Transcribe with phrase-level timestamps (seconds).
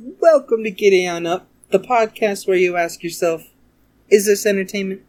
[0.00, 3.48] Welcome to Getting On Up, the podcast where you ask yourself,
[4.08, 5.02] is this entertainment?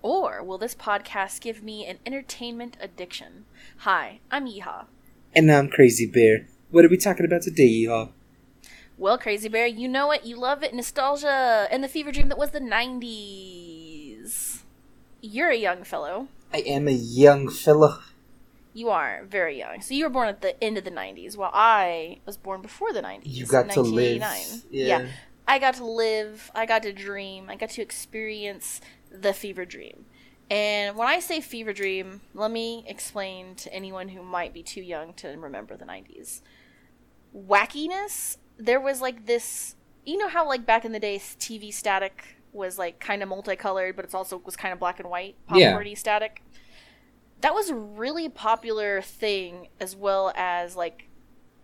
[0.00, 3.44] Or will this podcast give me an entertainment addiction?
[3.80, 4.86] Hi, I'm Yeehaw.
[5.36, 6.46] And I'm Crazy Bear.
[6.70, 8.12] What are we talking about today, y'all?
[8.96, 12.38] Well, Crazy Bear, you know it, you love it, nostalgia, and the fever dream that
[12.38, 14.62] was the 90s.
[15.20, 16.28] You're a young fellow.
[16.50, 18.02] I am a young fella.
[18.74, 19.80] You are very young.
[19.80, 22.92] So you were born at the end of the 90s, while I was born before
[22.92, 23.20] the 90s.
[23.24, 24.20] You got to live.
[24.20, 24.62] 1989.
[24.70, 25.06] Yeah.
[25.46, 28.80] I got to live, I got to dream, I got to experience
[29.10, 30.06] the fever dream.
[30.50, 34.82] And when I say fever dream, let me explain to anyone who might be too
[34.82, 36.40] young to remember the 90s.
[37.36, 42.36] Wackiness, there was like this, you know how like back in the day TV static
[42.52, 45.72] was like kind of multicolored, but it's also was kind of black and white, Yeah.
[45.72, 46.42] popcorny static.
[47.40, 51.08] That was a really popular thing as well as like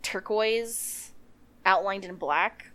[0.02, 1.12] turquoise
[1.65, 2.73] outlined in black.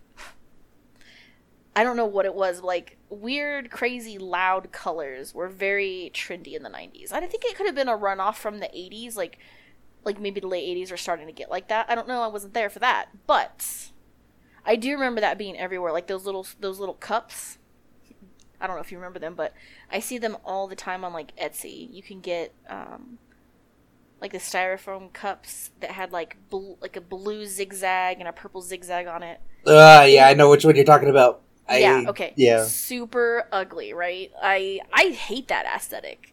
[1.75, 2.61] I don't know what it was.
[2.61, 7.11] Like weird, crazy, loud colors were very trendy in the '90s.
[7.11, 9.39] I think it could have been a runoff from the '80s, like
[10.03, 11.87] like maybe the late '80s are starting to get like that.
[11.89, 12.21] I don't know.
[12.21, 13.89] I wasn't there for that, but
[14.65, 15.91] I do remember that being everywhere.
[15.91, 17.57] Like those little those little cups.
[18.59, 19.53] I don't know if you remember them, but
[19.91, 21.91] I see them all the time on like Etsy.
[21.93, 23.19] You can get um,
[24.21, 28.61] like the styrofoam cups that had like bl- like a blue zigzag and a purple
[28.61, 29.39] zigzag on it.
[29.65, 31.41] Uh, yeah, I know which one you're talking about.
[31.67, 32.33] I, yeah, okay.
[32.35, 32.63] Yeah.
[32.65, 34.31] Super ugly, right?
[34.41, 36.31] I I hate that aesthetic.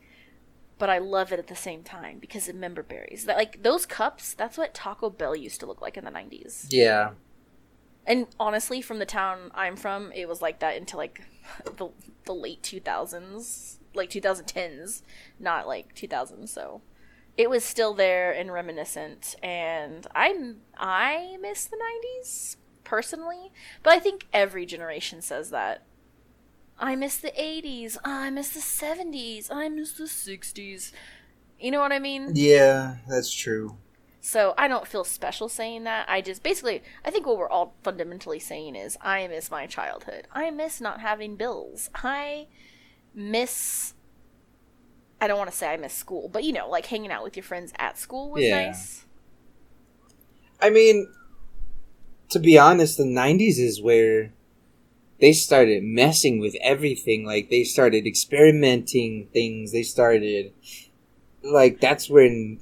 [0.79, 3.25] But I love it at the same time because of member berries.
[3.27, 6.67] That like those cups, that's what Taco Bell used to look like in the 90s.
[6.71, 7.11] Yeah.
[8.05, 11.23] And honestly, from the town I'm from, it was like that until like
[11.65, 11.89] the
[12.25, 15.03] the late 2000s, like 2010s,
[15.39, 16.49] not like 2000s.
[16.49, 16.83] So
[17.37, 23.99] it was still there and reminiscent, and I I miss the 90s personally, but I
[23.99, 25.85] think every generation says that.
[26.79, 27.97] I miss the 80s.
[28.05, 29.49] I miss the 70s.
[29.53, 30.91] I miss the 60s.
[31.61, 32.33] You know what I mean?
[32.35, 33.77] Yeah, that's true.
[34.25, 36.09] So I don't feel special saying that.
[36.09, 40.29] I just basically, I think what we're all fundamentally saying is, I miss my childhood.
[40.33, 41.91] I miss not having bills.
[41.93, 42.47] I
[43.13, 43.95] miss.
[45.21, 47.37] I don't want to say I miss school, but you know, like hanging out with
[47.37, 48.67] your friends at school was Yeah.
[48.67, 49.05] nice.
[50.61, 51.13] I mean,
[52.31, 54.33] to be honest, the 90s is where
[55.21, 57.25] they started messing with everything.
[57.27, 59.73] Like, they started experimenting things.
[59.73, 60.53] They started.
[61.43, 62.61] Like, that's when.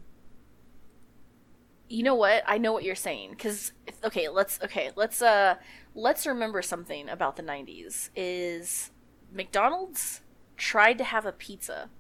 [1.90, 2.44] You know what?
[2.46, 3.72] I know what you're saying cuz
[4.04, 5.56] okay, let's okay, let's uh
[5.94, 8.92] let's remember something about the 90s is
[9.32, 10.20] McDonald's
[10.56, 11.90] tried to have a pizza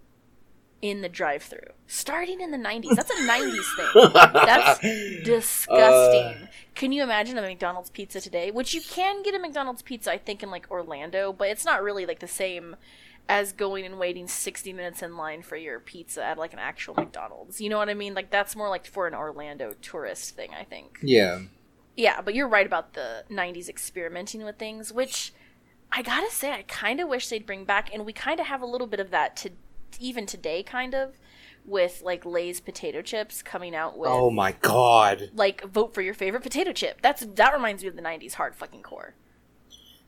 [0.80, 2.94] in the drive-through starting in the 90s.
[2.94, 4.12] That's a 90s thing.
[4.32, 4.80] That's
[5.24, 6.48] disgusting.
[6.74, 8.50] can you imagine a McDonald's pizza today?
[8.50, 11.82] Which you can get a McDonald's pizza I think in like Orlando, but it's not
[11.82, 12.76] really like the same
[13.28, 16.94] as going and waiting 60 minutes in line for your pizza at like an actual
[16.94, 17.60] McDonald's.
[17.60, 18.14] You know what I mean?
[18.14, 20.98] Like that's more like for an Orlando tourist thing, I think.
[21.02, 21.40] Yeah.
[21.96, 25.32] Yeah, but you're right about the 90s experimenting with things, which
[25.92, 28.46] I got to say I kind of wish they'd bring back and we kind of
[28.46, 29.50] have a little bit of that to
[29.98, 31.18] even today kind of
[31.66, 35.30] with like Lay's potato chips coming out with Oh my god.
[35.34, 37.00] like vote for your favorite potato chip.
[37.02, 39.14] That's that reminds me of the '90s hard fucking core,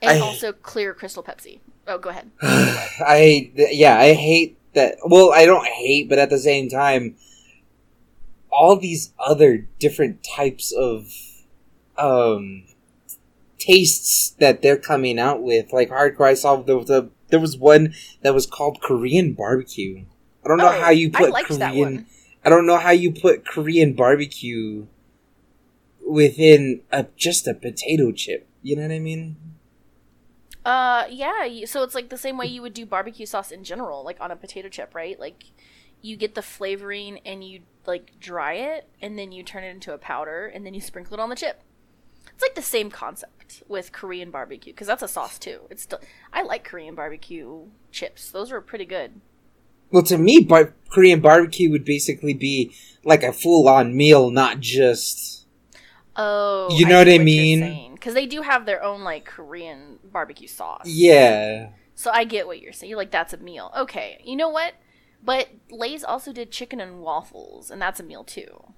[0.01, 1.61] and I- also clear Crystal Pepsi.
[1.87, 2.31] Oh, go ahead.
[2.43, 4.99] I yeah, I hate that.
[5.05, 7.17] Well, I don't hate, but at the same time,
[8.51, 11.13] all these other different types of
[11.99, 12.65] um
[13.59, 16.27] tastes that they're coming out with, like hardcore.
[16.29, 20.05] I saw the, the there was one that was called Korean barbecue.
[20.45, 22.07] I don't know Oh, how you I put liked Korean.
[22.45, 24.87] I don't know how you put Korean barbecue
[26.07, 28.47] within a just a potato chip.
[28.63, 29.37] You know what I mean?
[30.65, 31.65] Uh, yeah.
[31.67, 34.31] So it's like the same way you would do barbecue sauce in general, like on
[34.31, 35.19] a potato chip, right?
[35.19, 35.45] Like
[36.01, 39.93] you get the flavoring and you like dry it, and then you turn it into
[39.93, 41.63] a powder, and then you sprinkle it on the chip.
[42.33, 45.63] It's like the same concept with Korean barbecue because that's a sauce too.
[45.71, 46.01] It's still
[46.33, 49.21] I like Korean barbecue chips; those are pretty good.
[49.91, 52.73] Well, to me, bar- Korean barbecue would basically be
[53.05, 55.47] like a full-on meal, not just.
[56.17, 57.92] Oh, You know what I mean?
[58.03, 60.87] Because they do have their own like Korean barbecue sauce.
[60.87, 62.91] Yeah, So I get what you're saying.
[62.91, 63.71] You're like, that's a meal.
[63.79, 64.21] Okay.
[64.25, 64.75] You know what?
[65.23, 68.75] But Lay's also did chicken and waffles, and that's a meal too.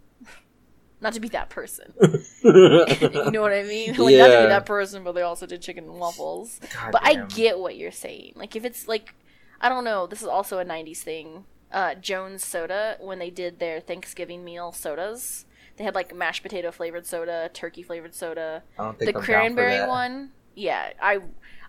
[1.00, 1.94] Not to be that person.
[2.42, 3.94] you know what I mean?
[3.98, 6.60] Like not to be that person, but they also did chicken and waffles.
[6.74, 8.34] God but I get what you're saying.
[8.36, 9.14] Like if it's like
[9.58, 11.44] I don't know, this is also a 90s thing.
[11.72, 15.46] Uh Jones Soda when they did their Thanksgiving meal sodas.
[15.76, 19.86] They had like mashed potato flavored soda, turkey flavored soda, I don't the I'm cranberry
[19.86, 20.30] one.
[20.54, 21.18] Yeah, I,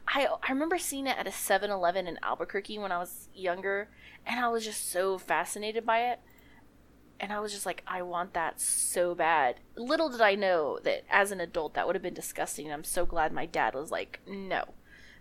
[0.08, 3.90] I, I remember seeing it at a 7-Eleven in Albuquerque when I was younger,
[4.26, 6.20] and I was just so fascinated by it.
[7.20, 9.56] And I was just like, I want that so bad.
[9.78, 12.72] Little did I know that as an adult, that would have been disgusting.
[12.72, 14.66] I'm so glad my dad was like, no,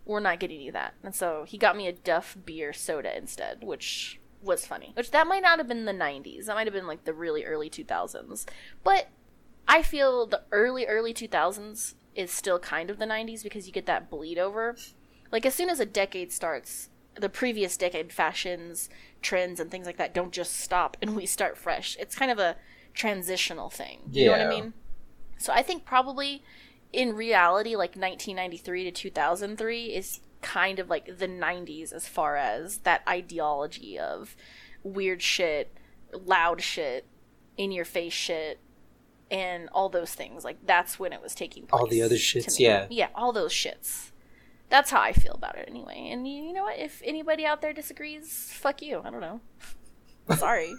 [0.05, 0.95] we're not getting you that.
[1.03, 4.93] And so he got me a Duff beer soda instead, which was funny.
[4.95, 6.47] Which that might not have been the 90s.
[6.47, 8.47] That might have been like the really early 2000s.
[8.83, 9.09] But
[9.67, 13.87] I feel the early, early 2000s is still kind of the 90s because you get
[13.87, 14.77] that bleed over.
[15.33, 18.89] Like, as soon as a decade starts, the previous decade fashions,
[19.23, 21.97] trends, and things like that don't just stop and we start fresh.
[21.99, 22.57] It's kind of a
[22.93, 24.01] transitional thing.
[24.11, 24.75] You know what I mean?
[25.39, 26.43] So I think probably
[26.93, 32.79] in reality, like 1993 to 2003 is kind of like the 90s as far as
[32.79, 34.37] that ideology of
[34.83, 35.77] weird shit,
[36.13, 37.07] loud shit,
[37.57, 38.61] in your face shit,
[39.31, 40.45] and all those things.
[40.45, 41.81] Like that's when it was taking place.
[41.81, 42.87] All the other shits, yeah.
[42.91, 44.11] Yeah, all those shits.
[44.69, 46.09] That's how I feel about it anyway.
[46.11, 46.79] And you, you know what?
[46.79, 49.01] If anybody out there disagrees, fuck you.
[49.03, 49.41] I don't know.
[50.37, 50.75] Sorry.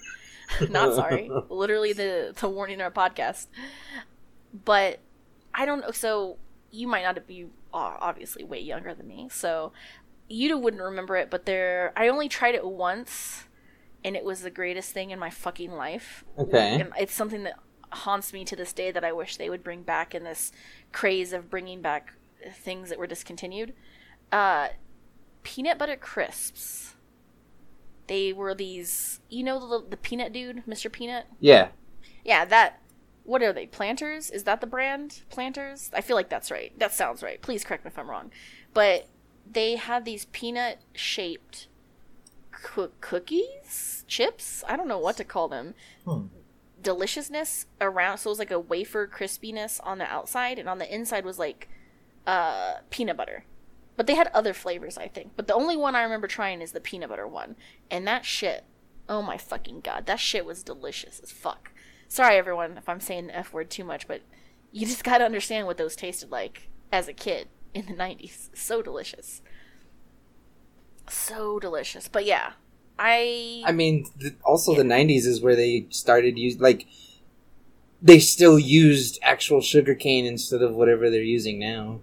[0.69, 1.31] Not sorry.
[1.49, 3.47] Literally the the warning in our podcast.
[4.53, 4.99] But
[5.55, 5.89] I don't know.
[5.89, 6.37] So
[6.75, 9.71] you might not be uh, obviously way younger than me, so
[10.27, 11.29] you wouldn't remember it.
[11.29, 13.45] But there, I only tried it once,
[14.03, 16.23] and it was the greatest thing in my fucking life.
[16.37, 16.75] Okay.
[16.75, 17.59] And it's something that
[17.91, 20.51] haunts me to this day that I wish they would bring back in this
[20.91, 22.13] craze of bringing back
[22.53, 23.73] things that were discontinued.
[24.31, 24.69] Uh,
[25.43, 26.95] peanut butter crisps.
[28.07, 30.91] They were these, you know, the, the peanut dude, Mr.
[30.91, 31.25] Peanut.
[31.39, 31.69] Yeah.
[32.23, 32.81] Yeah, that.
[33.25, 33.65] What are they?
[33.65, 34.29] Planters?
[34.29, 35.23] Is that the brand?
[35.29, 35.89] Planters?
[35.93, 36.77] I feel like that's right.
[36.79, 37.41] That sounds right.
[37.41, 38.31] Please correct me if I'm wrong.
[38.73, 39.07] But
[39.51, 41.67] they had these peanut shaped
[42.51, 44.63] coo- cookies, chips.
[44.67, 45.73] I don't know what to call them.
[46.05, 46.25] Hmm.
[46.81, 48.19] Deliciousness around.
[48.19, 51.39] So it was like a wafer crispiness on the outside, and on the inside was
[51.39, 51.67] like
[52.27, 53.45] uh, peanut butter.
[53.97, 55.31] But they had other flavors, I think.
[55.35, 57.55] But the only one I remember trying is the peanut butter one,
[57.89, 58.65] and that shit.
[59.07, 61.71] Oh my fucking god, that shit was delicious as fuck.
[62.15, 64.21] Sorry, everyone, if I'm saying the F word too much, but
[64.71, 68.55] you just gotta understand what those tasted like as a kid in the 90s.
[68.55, 69.41] So delicious.
[71.09, 72.07] So delicious.
[72.07, 72.53] But yeah,
[72.97, 73.63] I.
[73.65, 76.87] I mean, th- also the '90s is where they started use like
[78.01, 81.99] they still used actual sugar cane instead of whatever they're using now.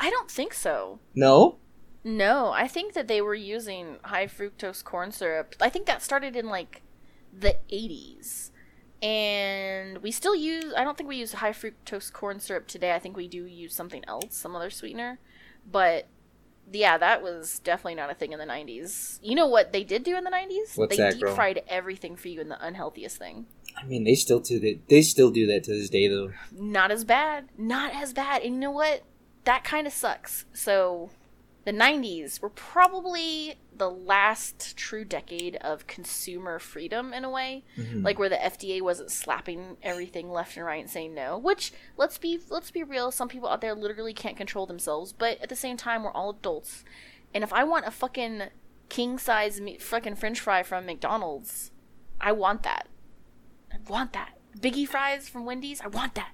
[0.00, 0.98] I don't think so.
[1.14, 1.58] No.
[2.02, 5.54] No, I think that they were using high fructose corn syrup.
[5.60, 6.82] I think that started in like
[7.32, 8.50] the 80s.
[9.02, 12.94] And we still use, I don't think we use high fructose corn syrup today.
[12.94, 15.18] I think we do use something else, some other sweetener.
[15.70, 16.06] But
[16.70, 19.18] yeah, that was definitely not a thing in the 90s.
[19.22, 20.76] You know what they did do in the 90s?
[20.76, 21.34] What's they that, deep girl?
[21.34, 23.46] fried everything for you in the unhealthiest thing.
[23.76, 24.88] I mean, they still do that.
[24.88, 26.32] They still do that to this day, though.
[26.52, 27.48] not as bad.
[27.58, 28.42] Not as bad.
[28.42, 29.02] And you know what?
[29.44, 30.44] That kind of sucks.
[30.52, 31.10] So,
[31.64, 37.64] the 90s were probably the last true decade of consumer freedom in a way.
[37.76, 38.04] Mhm.
[38.04, 42.18] Like where the FDA wasn't slapping everything left and right and saying no, which let's
[42.18, 45.56] be let's be real, some people out there literally can't control themselves, but at the
[45.56, 46.84] same time we're all adults.
[47.34, 48.44] And if I want a fucking
[48.88, 51.70] king size me- fucking french fry from McDonald's,
[52.20, 52.88] I want that.
[53.72, 54.38] I want that.
[54.58, 56.32] Biggie fries from Wendy's, I want that.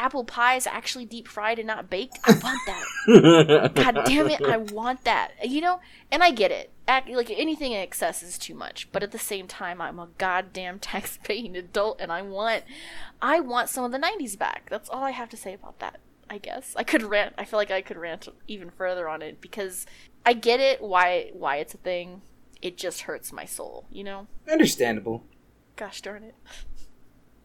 [0.00, 2.18] Apple pie is actually deep fried and not baked.
[2.24, 3.74] I want that.
[3.74, 5.32] God damn it, I want that.
[5.46, 6.72] You know, and I get it.
[6.88, 10.78] Like anything in excess is too much, but at the same time, I'm a goddamn
[10.80, 12.64] tax-paying adult, and I want,
[13.20, 14.68] I want some of the '90s back.
[14.70, 16.00] That's all I have to say about that.
[16.30, 17.34] I guess I could rant.
[17.36, 19.84] I feel like I could rant even further on it because
[20.24, 22.22] I get it why why it's a thing.
[22.62, 24.28] It just hurts my soul, you know.
[24.50, 25.24] Understandable.
[25.76, 26.36] Gosh darn it.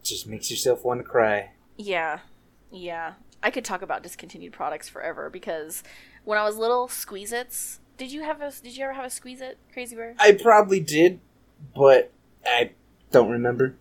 [0.02, 1.50] Just makes yourself want to cry.
[1.76, 2.20] Yeah,
[2.70, 3.14] yeah.
[3.42, 5.82] I could talk about discontinued products forever because
[6.24, 7.80] when I was little, Squeeze Its.
[7.96, 8.50] Did you have a?
[8.50, 10.14] Did you ever have a Squeeze It, Crazy Bear?
[10.18, 11.20] I probably did,
[11.74, 12.12] but
[12.44, 12.72] I
[13.10, 13.76] don't remember.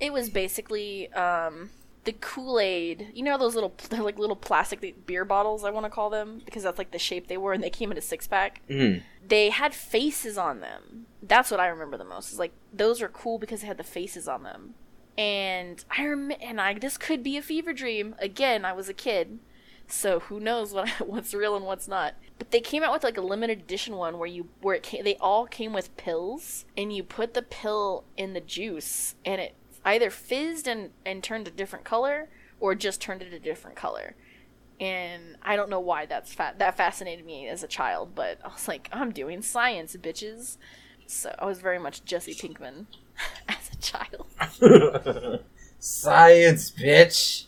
[0.00, 1.70] It was basically um,
[2.04, 3.12] the Kool Aid.
[3.14, 5.64] You know those little, they're like little plastic beer bottles.
[5.64, 7.92] I want to call them because that's like the shape they were, and they came
[7.92, 8.62] in a six pack.
[8.68, 9.02] Mm.
[9.26, 11.06] They had faces on them.
[11.22, 12.32] That's what I remember the most.
[12.32, 14.74] Is like those were cool because they had the faces on them.
[15.20, 18.14] And I rem- and I this could be a fever dream.
[18.20, 19.38] Again, I was a kid,
[19.86, 22.14] so who knows what what's real and what's not.
[22.38, 25.04] But they came out with like a limited edition one where you where it came,
[25.04, 29.54] they all came with pills, and you put the pill in the juice, and it
[29.84, 34.16] either fizzed and and turned a different color, or just turned it a different color.
[34.80, 38.48] And I don't know why that's fa- that fascinated me as a child, but I
[38.48, 40.56] was like, I'm doing science, bitches.
[41.06, 42.86] So I was very much Jesse Pinkman
[43.48, 45.44] as a child.
[45.78, 47.46] Science, bitch.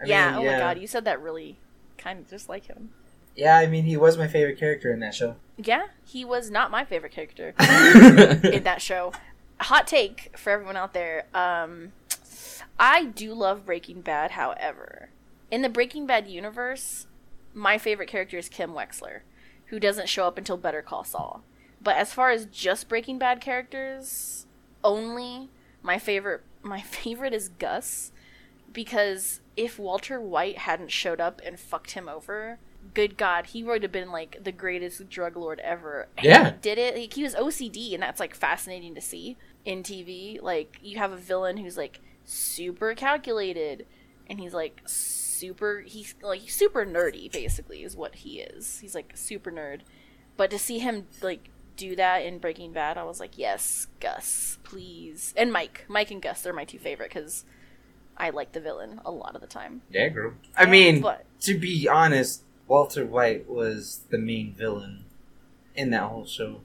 [0.00, 0.38] I yeah.
[0.38, 1.58] mean, oh my god, you said that really
[1.98, 2.90] kind of just like him.
[3.36, 5.36] Yeah, I mean, he was my favorite character in that show.
[5.56, 7.48] Yeah, he was not my favorite character
[8.44, 9.12] in that show.
[9.60, 11.26] Hot take for everyone out there.
[11.34, 11.92] Um,
[12.78, 14.32] I do love Breaking Bad.
[14.32, 15.10] However,
[15.50, 17.06] in the Breaking Bad universe,
[17.52, 19.20] my favorite character is Kim Wexler,
[19.66, 21.42] who doesn't show up until Better Call Saul.
[21.80, 24.46] But as far as just Breaking Bad characters
[24.84, 25.50] only,
[25.82, 28.12] my favorite my favorite is Gus
[28.72, 32.58] because if Walter White hadn't showed up and fucked him over,
[32.92, 36.08] good God, he would have been like the greatest drug lord ever.
[36.16, 36.44] And Yeah.
[36.52, 36.96] he did it.
[36.96, 40.40] Like, he was OCD, and that's like fascinating to see in TV.
[40.42, 43.86] Like you have a villain who's like super calculated,
[44.28, 45.82] and he's like super.
[45.86, 48.78] He's like super nerdy, basically, is what he is.
[48.80, 49.80] He's like super nerd.
[50.36, 54.58] But to see him like do that in Breaking Bad, I was like, yes, Gus,
[54.64, 57.44] please, and Mike, Mike and Gus, they're my two favorite because
[58.16, 59.82] I like the villain a lot of the time.
[59.90, 60.34] Yeah, girl.
[60.56, 65.04] I mean, but to be honest, Walter White was the main villain
[65.74, 66.60] in that whole show.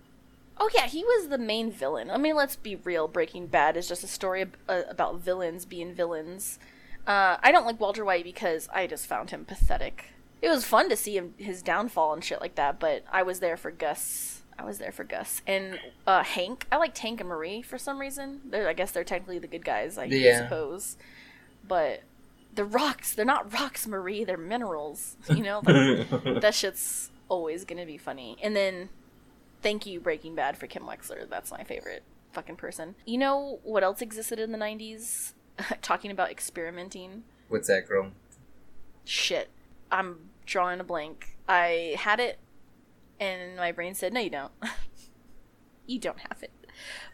[0.58, 2.12] oh yeah, he was the main villain.
[2.12, 3.08] I mean, let's be real.
[3.08, 6.60] Breaking Bad is just a story ab- uh, about villains being villains.
[7.08, 10.06] Uh, I don't like Walter White because I just found him pathetic.
[10.42, 13.40] It was fun to see him his downfall and shit like that, but I was
[13.40, 14.39] there for Gus.
[14.60, 16.68] I was there for Gus and uh, Hank.
[16.72, 18.42] I liked Hank and Marie for some reason.
[18.50, 20.44] They're, I guess they're technically the good guys, I Yeah.
[20.44, 20.98] suppose.
[21.68, 22.02] But
[22.54, 24.24] the rocks, they're not rocks, Marie.
[24.24, 25.16] They're minerals.
[25.30, 26.10] You know, like,
[26.42, 28.38] that shit's always gonna be funny.
[28.44, 28.90] And then,
[29.62, 31.30] thank you, Breaking Bad, for Kim Wexler.
[31.30, 32.96] That's my favorite fucking person.
[33.06, 35.34] You know what else existed in the '90s?
[35.82, 37.24] Talking about experimenting.
[37.48, 38.12] What's that, girl?
[39.06, 39.50] Shit,
[39.92, 41.36] I'm drawing a blank.
[41.48, 42.38] I had it,
[43.20, 44.52] and my brain said, "No, you don't.
[45.86, 46.52] you don't have it."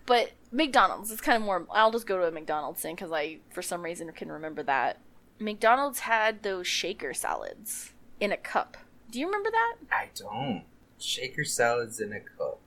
[0.06, 1.66] But McDonald's, it's kind of more.
[1.72, 5.00] I'll just go to a McDonald's thing because I, for some reason, can remember that.
[5.40, 8.78] McDonald's had those shaker salads in a cup.
[9.12, 9.76] Do you remember that?
[9.92, 10.64] I don't.
[10.98, 12.60] Shaker salads in a cup.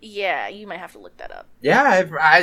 [0.00, 1.46] Yeah, you might have to look that up.
[1.60, 2.42] Yeah, I've, I,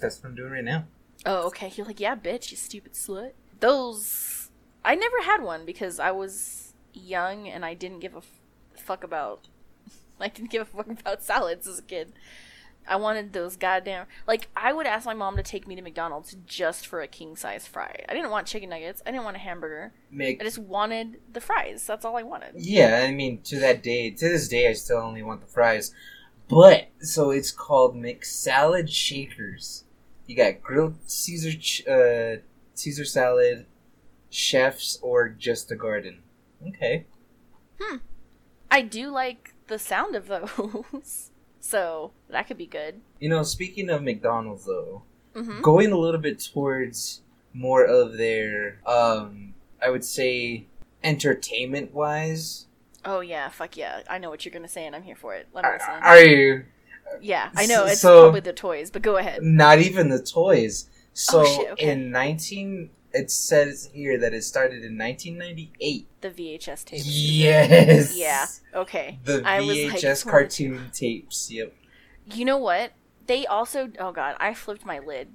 [0.00, 0.84] that's what I'm doing right now.
[1.24, 1.72] Oh, okay.
[1.74, 3.32] You're like, yeah, bitch, you stupid slut.
[3.60, 4.50] Those,
[4.84, 8.22] I never had one because I was young and I didn't give a
[8.90, 9.46] fuck about.
[10.20, 12.12] I didn't give a fuck about salads as a kid.
[12.88, 16.36] I wanted those goddamn like I would ask my mom to take me to McDonald's
[16.46, 18.04] just for a king size fry.
[18.08, 19.00] I didn't want chicken nuggets.
[19.06, 19.92] I didn't want a hamburger.
[20.10, 21.86] Make I just wanted the fries.
[21.86, 22.54] That's all I wanted.
[22.56, 25.94] Yeah, I mean, to that day, to this day, I still only want the fries.
[26.48, 29.84] But so it's called McSalad Shakers.
[30.26, 32.36] You got grilled Caesar, ch- uh,
[32.74, 33.66] Caesar salad,
[34.30, 36.22] chefs, or just a garden.
[36.66, 37.06] Okay.
[38.70, 41.30] I do like the sound of those.
[41.60, 43.00] so, that could be good.
[43.18, 45.02] You know, speaking of McDonald's, though,
[45.34, 45.62] Mhm.
[45.62, 47.22] going a little bit towards
[47.52, 50.66] more of their, um, I would say,
[51.04, 52.66] entertainment wise.
[53.04, 54.02] Oh yeah, fuck yeah.
[54.08, 55.48] I know what you're gonna say and I'm here for it.
[55.54, 55.90] Let me listen.
[56.02, 56.64] Are you
[57.20, 57.86] Yeah, I know.
[57.86, 59.42] It's So- probably the toys, but go ahead.
[59.42, 60.88] not even the toys?
[61.12, 61.90] So Oh, shit, okay.
[61.90, 66.08] in nineteen, it says here that it started in nineteen ninety eight.
[66.20, 67.06] The VHS tapes.
[67.06, 68.16] Yes.
[68.16, 68.46] Yeah.
[68.74, 69.18] Okay.
[69.24, 71.50] The I was VHS like, cartoon tapes.
[71.50, 71.74] Yep.
[72.32, 72.92] You know what?
[73.26, 73.90] They also.
[73.98, 75.28] Oh god, I flipped my lid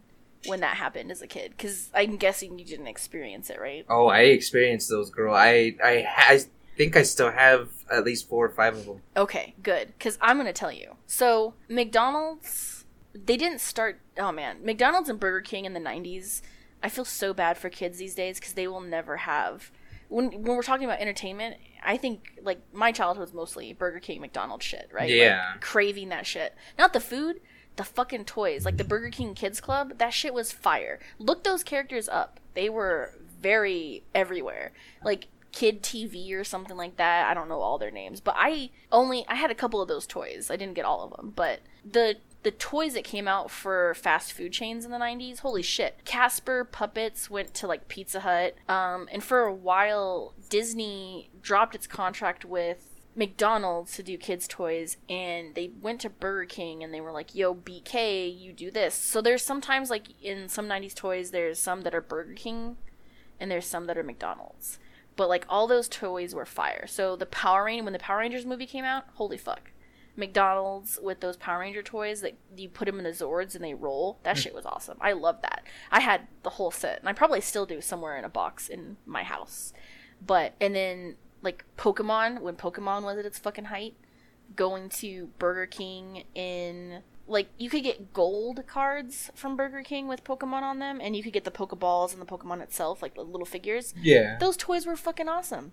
[0.47, 3.85] when that happened as a kid because I'm guessing you didn't experience it, right?
[3.89, 5.33] Oh, I experienced those, girl.
[5.33, 6.39] I I I
[6.75, 9.01] think I still have at least four or five of them.
[9.15, 9.93] Okay, good.
[9.97, 10.95] Because I'm going to tell you.
[11.07, 13.99] So, McDonald's, they didn't start.
[14.17, 14.57] Oh man.
[14.63, 16.41] McDonald's and Burger King in the 90s,
[16.85, 19.71] I feel so bad for kids these days because they will never have.
[20.07, 24.63] When, when we're talking about entertainment, I think, like, my childhood's mostly Burger King, McDonald's
[24.63, 25.09] shit, right?
[25.09, 25.53] Like, Yeah.
[25.61, 26.53] craving that shit.
[26.77, 27.41] Not the food,
[27.75, 28.65] the fucking toys.
[28.65, 30.99] Like, the Burger King Kids Club, that shit was fire.
[31.17, 32.39] Look those characters up.
[32.53, 34.71] They were very everywhere.
[35.03, 37.27] Like, kid TV or something like that.
[37.27, 40.05] I don't know all their names, but I only I had a couple of those
[40.05, 40.51] toys.
[40.51, 44.31] I didn't get all of them, but the the toys that came out for fast
[44.31, 46.05] food chains in the 90s, holy shit.
[46.05, 48.55] Casper puppets went to like Pizza Hut.
[48.69, 54.97] Um and for a while Disney dropped its contract with McDonald's to do kids toys
[55.09, 58.93] and they went to Burger King and they were like, "Yo, BK, you do this."
[58.93, 62.77] So there's sometimes like in some 90s toys there's some that are Burger King
[63.39, 64.77] and there's some that are McDonald's
[65.15, 66.85] but like all those toys were fire.
[66.87, 69.71] So the Power Ranger when the Power Rangers movie came out, holy fuck.
[70.15, 73.73] McDonald's with those Power Ranger toys that you put them in the Zords and they
[73.73, 74.19] roll.
[74.23, 74.39] That mm.
[74.39, 74.97] shit was awesome.
[75.01, 75.63] I love that.
[75.91, 78.97] I had the whole set, and I probably still do somewhere in a box in
[79.05, 79.73] my house.
[80.25, 83.95] But and then like Pokemon when Pokemon was at its fucking height,
[84.55, 90.23] going to Burger King in like you could get gold cards from Burger King with
[90.23, 93.23] Pokemon on them, and you could get the Pokeballs and the Pokemon itself, like the
[93.23, 93.93] little figures.
[93.99, 94.37] Yeah.
[94.39, 95.71] Those toys were fucking awesome.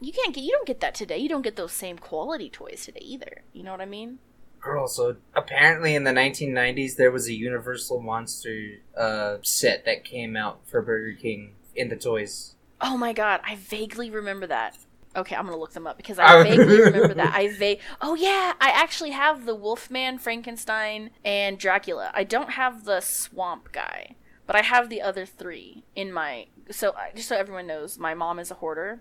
[0.00, 1.18] You can't get you don't get that today.
[1.18, 3.42] You don't get those same quality toys today either.
[3.52, 4.18] You know what I mean?
[4.60, 10.36] Girl, so apparently in the 1990s there was a Universal Monster uh, set that came
[10.36, 12.54] out for Burger King in the toys.
[12.80, 14.76] Oh my god, I vaguely remember that.
[15.14, 17.34] Okay, I'm gonna look them up because I vaguely remember that.
[17.34, 22.10] I va- Oh yeah, I actually have the Wolfman, Frankenstein, and Dracula.
[22.12, 26.48] I don't have the Swamp guy, but I have the other three in my.
[26.70, 29.00] So just so everyone knows, my mom is a hoarder,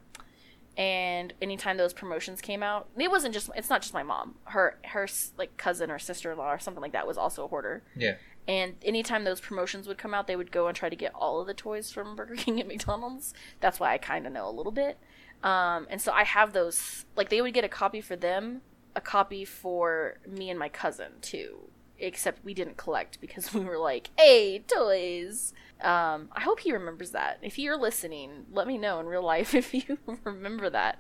[0.78, 3.50] and anytime those promotions came out, it wasn't just.
[3.56, 4.36] It's not just my mom.
[4.46, 7.48] Her her like cousin or sister in law or something like that was also a
[7.48, 7.84] hoarder.
[7.96, 8.16] Yeah.
[8.48, 11.42] And anytime those promotions would come out, they would go and try to get all
[11.42, 13.34] of the toys from Burger King and McDonald's.
[13.60, 14.98] That's why I kind of know a little bit.
[15.44, 17.06] Um, and so I have those.
[17.16, 18.62] Like they would get a copy for them,
[18.96, 21.70] a copy for me and my cousin too.
[22.06, 27.12] Except we didn't collect because we were like, "Hey, toys." Um, I hope he remembers
[27.12, 27.40] that.
[27.42, 31.00] If you're listening, let me know in real life if you remember that.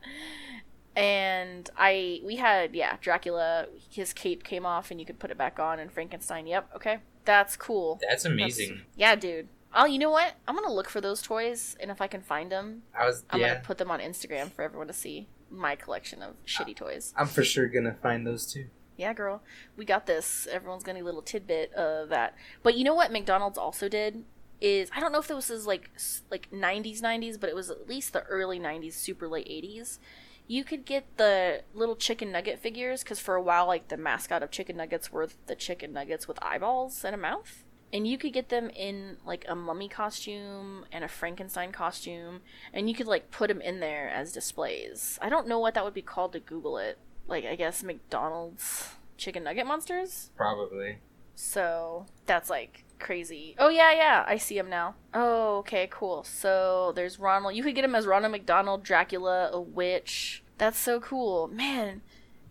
[0.97, 3.67] And I, we had, yeah, Dracula.
[3.89, 5.79] His cape came off, and you could put it back on.
[5.79, 6.47] And Frankenstein.
[6.47, 6.69] Yep.
[6.75, 7.99] Okay, that's cool.
[8.07, 8.69] That's amazing.
[8.69, 9.49] That's, yeah, dude.
[9.73, 10.35] Oh, you know what?
[10.47, 13.25] I'm gonna look for those toys, and if I can find them, I was.
[13.29, 13.55] I'm yeah.
[13.55, 17.13] gonna put them on Instagram for everyone to see my collection of shitty toys.
[17.17, 18.67] I'm for sure gonna find those too.
[18.97, 19.41] Yeah, girl,
[19.75, 20.47] we got this.
[20.49, 22.35] Everyone's gonna get a little tidbit of that.
[22.63, 23.11] But you know what?
[23.11, 24.23] McDonald's also did
[24.61, 25.91] is I don't know if this was like
[26.31, 29.99] like 90s 90s, but it was at least the early 90s, super late 80s.
[30.47, 34.43] You could get the little chicken nugget figures because for a while, like the mascot
[34.43, 38.33] of chicken nuggets were the chicken nuggets with eyeballs and a mouth and you could
[38.33, 42.41] get them in like a mummy costume and a Frankenstein costume,
[42.73, 45.17] and you could like put them in there as displays.
[45.21, 46.97] I don't know what that would be called to Google it.
[47.27, 50.31] Like I guess McDonald's chicken nugget monsters.
[50.35, 50.99] Probably.
[51.35, 53.55] So that's like crazy.
[53.59, 54.95] Oh yeah, yeah, I see him now.
[55.13, 56.23] Oh, okay, cool.
[56.23, 57.55] So there's Ronald.
[57.55, 60.43] You could get him as Ronald McDonald, Dracula, a witch.
[60.57, 62.01] That's so cool, man.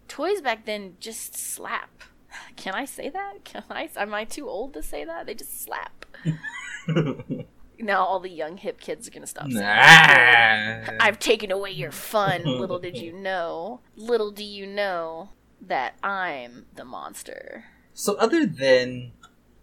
[0.08, 2.02] Toys back then just slap.
[2.56, 3.44] Can I say that?
[3.44, 3.88] Can I?
[3.96, 5.26] Am I too old to say that?
[5.26, 6.04] They just slap.
[7.78, 9.64] now all the young hip kids are gonna stop saying.
[9.64, 10.96] Nah.
[11.00, 12.42] I've taken away your fun.
[12.44, 13.80] Little did you know.
[13.96, 17.64] Little do you know that I'm the monster.
[17.92, 19.12] So other than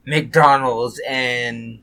[0.06, 1.82] McDonald's and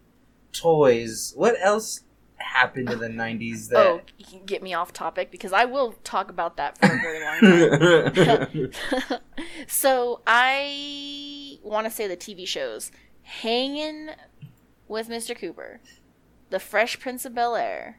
[0.52, 2.00] toys, what else
[2.38, 5.92] happened in the 90s that oh you can get me off topic because i will
[6.04, 9.20] talk about that for a very long time
[9.66, 12.90] so i want to say the tv shows
[13.22, 14.10] hanging
[14.86, 15.80] with mr cooper
[16.50, 17.98] the fresh prince of bel air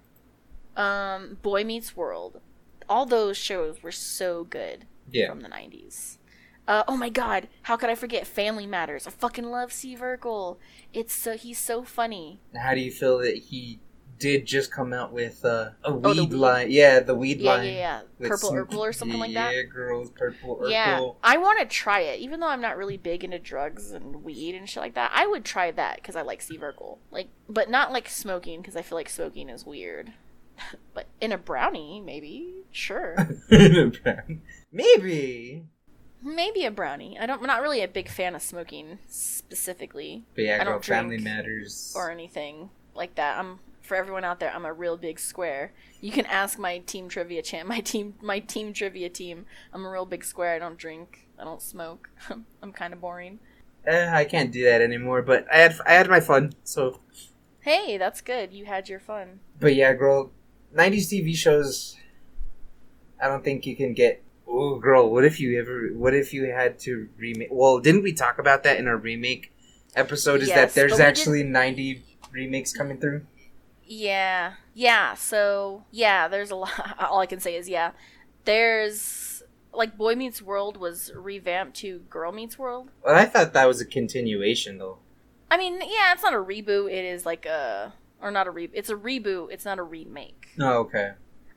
[0.75, 2.39] um, boy meets world
[2.87, 5.29] all those shows were so good yeah.
[5.29, 6.17] from the 90s
[6.69, 9.07] uh, oh my god, how could I forget Family Matters?
[9.07, 10.57] I fucking love Steve Urkel.
[10.93, 12.41] It's so he's so funny.
[12.55, 13.79] How do you feel that he
[14.19, 16.67] did just come out with uh, a weed, oh, weed, line.
[16.69, 17.65] Yeah, the weed yeah, line.
[17.65, 18.27] Yeah, yeah, yeah.
[18.27, 19.55] Purple Urkel or something like that.
[19.55, 20.71] Yeah, girls, purple Urkel.
[20.71, 22.19] Yeah, I want to try it.
[22.19, 25.25] Even though I'm not really big into drugs and weed and shit like that, I
[25.25, 26.99] would try that because I like Steve Urkel.
[27.09, 30.11] Like, but not like smoking because I feel like smoking is weird.
[30.93, 32.53] but in a brownie, maybe.
[32.71, 33.15] Sure.
[33.49, 34.39] in a brownie,
[34.71, 35.63] maybe.
[36.21, 37.17] Maybe a brownie.
[37.17, 37.39] I don't.
[37.39, 40.25] I'm not really a big fan of smoking specifically.
[40.35, 43.39] But yeah, I don't family matters or anything like that.
[43.39, 45.73] I'm for everyone out there, I'm a real big square.
[45.99, 49.47] You can ask my team trivia champ, my team, my team trivia team.
[49.73, 50.53] I'm a real big square.
[50.53, 51.27] I don't drink.
[51.39, 52.09] I don't smoke.
[52.61, 53.39] I'm kind of boring.
[53.85, 55.23] Eh, I can't do that anymore.
[55.23, 56.53] But I had I had my fun.
[56.63, 56.99] So.
[57.61, 58.53] Hey, that's good.
[58.53, 59.39] You had your fun.
[59.59, 60.31] But yeah, girl,
[60.73, 61.97] '90s TV shows.
[63.21, 64.21] I don't think you can get.
[64.47, 65.89] Oh, girl, what if you ever?
[65.93, 67.49] What if you had to remake?
[67.51, 69.51] Well, didn't we talk about that in our remake
[69.95, 70.41] episode?
[70.41, 71.53] Is yes, that there's actually didn't...
[71.53, 73.25] 90 remakes coming through?
[73.89, 74.53] Yeah.
[74.75, 77.91] Yeah, so yeah, there's a lot all I can say is yeah.
[78.45, 82.91] There's like Boy Meets World was revamped to Girl Meets World.
[83.03, 84.99] Well, I thought that was a continuation though.
[85.51, 88.69] I mean, yeah, it's not a reboot, it is like a or not a re
[88.73, 90.49] it's a reboot, it's not a remake.
[90.59, 91.13] Oh, okay.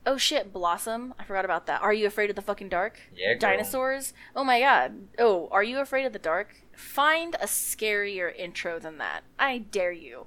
[0.06, 1.14] Oh shit, Blossom.
[1.18, 1.82] I forgot about that.
[1.82, 2.98] Are you afraid of the fucking dark?
[3.14, 3.50] Yeah, girl.
[3.50, 4.14] Dinosaurs?
[4.34, 4.94] Oh my god.
[5.18, 6.56] Oh, are you afraid of the dark?
[6.74, 9.20] Find a scarier intro than that.
[9.38, 10.26] I dare you.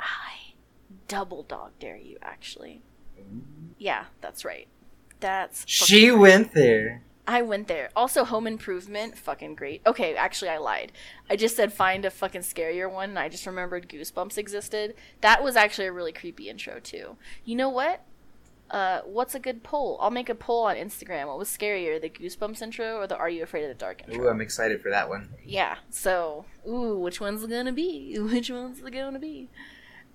[0.00, 0.47] I
[1.08, 2.82] double dog dare you, actually.
[3.78, 4.68] Yeah, that's right.
[5.20, 5.64] That's.
[5.66, 7.02] She went there.
[7.26, 7.90] I went there.
[7.94, 9.82] Also, Home Improvement, fucking great.
[9.86, 10.92] Okay, actually, I lied.
[11.28, 13.10] I just said find a fucking scarier one.
[13.10, 14.94] And I just remembered Goosebumps existed.
[15.20, 17.16] That was actually a really creepy intro too.
[17.44, 18.02] You know what?
[18.70, 19.98] Uh, what's a good poll?
[20.00, 21.26] I'll make a poll on Instagram.
[21.26, 24.24] What was scarier, the Goosebumps intro or the Are You Afraid of the Dark intro?
[24.24, 25.28] Ooh, I'm excited for that one.
[25.44, 25.76] yeah.
[25.90, 28.18] So, ooh, which one's it gonna be?
[28.18, 29.48] Which one's it gonna be?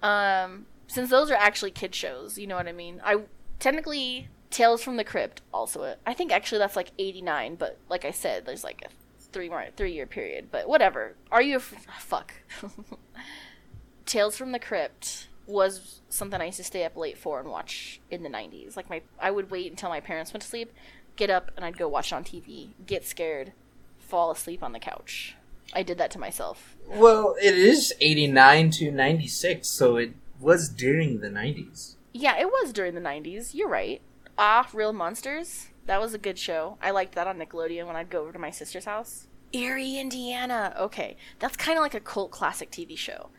[0.02, 3.02] Um, since those are actually kid shows, you know what I mean.
[3.04, 3.22] I
[3.60, 5.82] technically Tales from the Crypt also.
[5.82, 8.90] A, I think actually that's like '89, but like I said, there's like a
[9.32, 10.50] three more three year period.
[10.52, 11.16] But whatever.
[11.32, 12.36] Are you af- fuck?
[14.06, 18.00] Tales from the Crypt was something I used to stay up late for and watch
[18.12, 18.76] in the 90s.
[18.76, 20.72] Like my I would wait until my parents went to sleep,
[21.16, 23.54] get up and I'd go watch it on TV, get scared,
[23.98, 25.36] fall asleep on the couch.
[25.74, 26.76] I did that to myself.
[26.88, 31.96] Well, it is 89 to 96, so it was during the 90s.
[32.14, 33.54] Yeah, it was during the 90s.
[33.54, 34.02] You're right.
[34.38, 35.68] Ah, Real Monsters.
[35.86, 36.78] That was a good show.
[36.82, 39.28] I liked that on Nickelodeon when I'd go over to my sister's house.
[39.52, 40.76] Eerie, Indiana.
[40.80, 43.30] Okay, that's kind of like a cult classic TV show.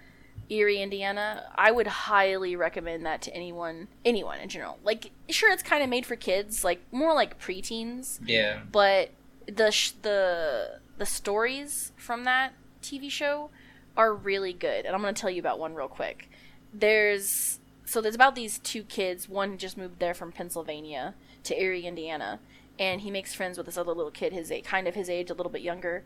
[0.51, 1.51] Eerie, Indiana.
[1.57, 4.79] I would highly recommend that to anyone, anyone in general.
[4.85, 8.61] Like, sure, it's kind of made for kids, like more like preteens, Yeah.
[8.71, 9.11] but
[9.47, 13.51] the sh- the the stories from that TV show
[13.97, 16.29] are really good, and I'm gonna tell you about one real quick.
[16.75, 19.29] There's so there's about these two kids.
[19.29, 22.41] One just moved there from Pennsylvania to Eerie, Indiana,
[22.79, 25.31] and he makes friends with this other little kid, his age, kind of his age,
[25.31, 26.05] a little bit younger,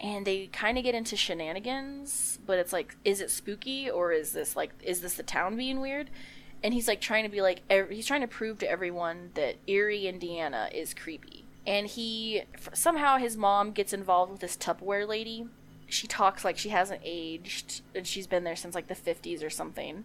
[0.00, 2.38] and they kind of get into shenanigans.
[2.46, 5.80] But it's like, is it spooky or is this like, is this the town being
[5.80, 6.10] weird?
[6.62, 9.56] And he's like trying to be like, ev- he's trying to prove to everyone that
[9.66, 11.44] Eerie, Indiana, is creepy.
[11.66, 15.46] And he somehow his mom gets involved with this Tupperware lady.
[15.86, 19.50] She talks like she hasn't aged, and she's been there since like the 50s or
[19.50, 20.04] something.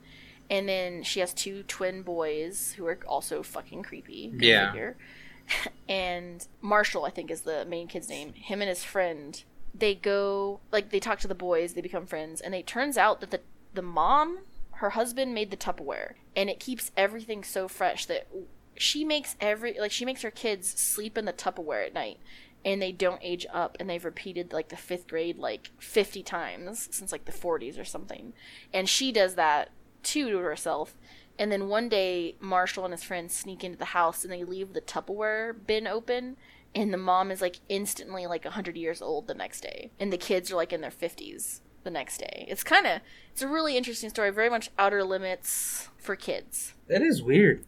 [0.50, 4.34] And then she has two twin boys who are also fucking creepy.
[4.38, 4.72] Yeah.
[4.72, 4.98] figure.
[5.89, 8.34] and Marshall, I think, is the main kid's name.
[8.34, 9.41] Him and his friend,
[9.74, 13.22] they go like they talk to the boys, they become friends, and it turns out
[13.22, 13.41] that the
[13.74, 14.39] the mom,
[14.74, 18.28] her husband made the Tupperware, and it keeps everything so fresh that
[18.76, 22.20] she makes every like she makes her kids sleep in the Tupperware at night.
[22.63, 26.88] And they don't age up, and they've repeated like the fifth grade like 50 times
[26.91, 28.34] since like the 40s or something.
[28.71, 29.71] And she does that
[30.04, 30.95] too to herself.
[31.39, 34.74] And then one day, Marshall and his friends sneak into the house and they leave
[34.74, 36.38] the Tupperware bin open.
[36.76, 39.91] And the mom is like instantly like 100 years old the next day.
[40.00, 42.45] And the kids are like in their 50s the next day.
[42.47, 44.30] It's kind of, it's a really interesting story.
[44.30, 46.76] Very much outer limits for kids.
[46.88, 47.65] That is weird.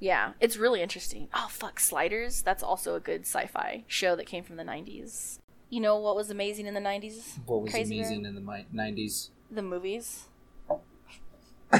[0.00, 1.28] Yeah, it's really interesting.
[1.34, 2.42] Oh, fuck, Sliders.
[2.42, 5.38] That's also a good sci fi show that came from the 90s.
[5.70, 7.38] You know what was amazing in the 90s?
[7.46, 9.30] What was Crazy amazing in the mi- 90s?
[9.50, 10.26] The movies.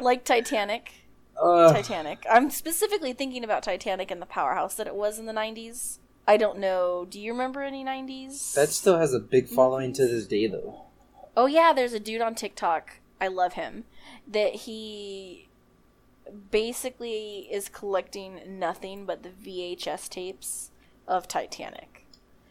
[0.00, 0.92] like Titanic.
[1.40, 2.24] Uh, Titanic.
[2.30, 5.98] I'm specifically thinking about Titanic and the powerhouse that it was in the 90s.
[6.26, 7.06] I don't know.
[7.08, 8.54] Do you remember any 90s?
[8.54, 10.82] that still has a big following to this day, though.
[11.36, 12.98] Oh yeah, there's a dude on TikTok.
[13.20, 13.84] I love him.
[14.26, 15.48] That he
[16.50, 20.70] basically is collecting nothing but the VHS tapes
[21.06, 22.06] of Titanic.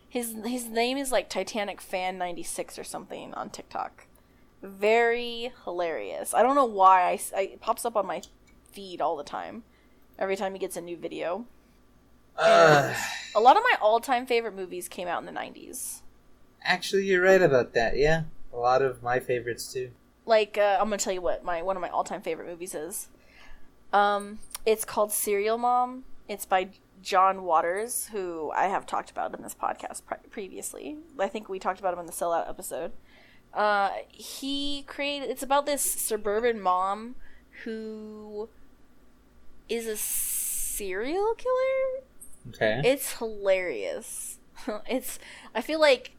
[0.10, 4.08] His his name is like Titanic Fan 96 or something on TikTok.
[4.62, 6.34] Very hilarious.
[6.34, 8.22] I don't know why I, I- it pops up on my
[8.72, 9.64] feed all the time.
[10.20, 11.46] Every time he gets a new video.
[12.38, 12.94] Uh,
[13.36, 16.02] A lot of my all-time favorite movies came out in the 90s.
[16.64, 17.98] actually, you're right about that.
[17.98, 19.92] Yeah, a lot of my favorites too.
[20.26, 22.76] like uh, I'm gonna tell you what my one of my all time favorite movies
[22.76, 23.08] is.
[23.94, 26.04] Um, it's called Serial Mom.
[26.28, 26.70] It's by
[27.02, 30.98] John Waters, who I have talked about in this podcast pre- previously.
[31.20, 32.92] I think we talked about him in the Sellout episode.
[33.54, 35.30] Uh, he created.
[35.30, 37.16] It's about this suburban mom
[37.64, 38.50] who
[39.68, 42.04] is a serial killer
[42.50, 42.82] Okay.
[42.84, 44.40] it's hilarious.
[44.90, 45.20] it's
[45.54, 46.12] I feel like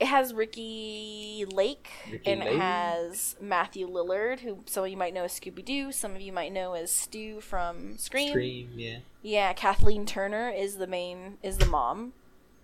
[0.00, 5.12] it has Ricki Lake Ricky and it has Matthew Lillard, who some of you might
[5.12, 8.30] know as Scooby Doo, some of you might know as Stu from Scream.
[8.30, 8.98] Scream, yeah.
[9.22, 12.14] Yeah, Kathleen Turner is the main is the mom.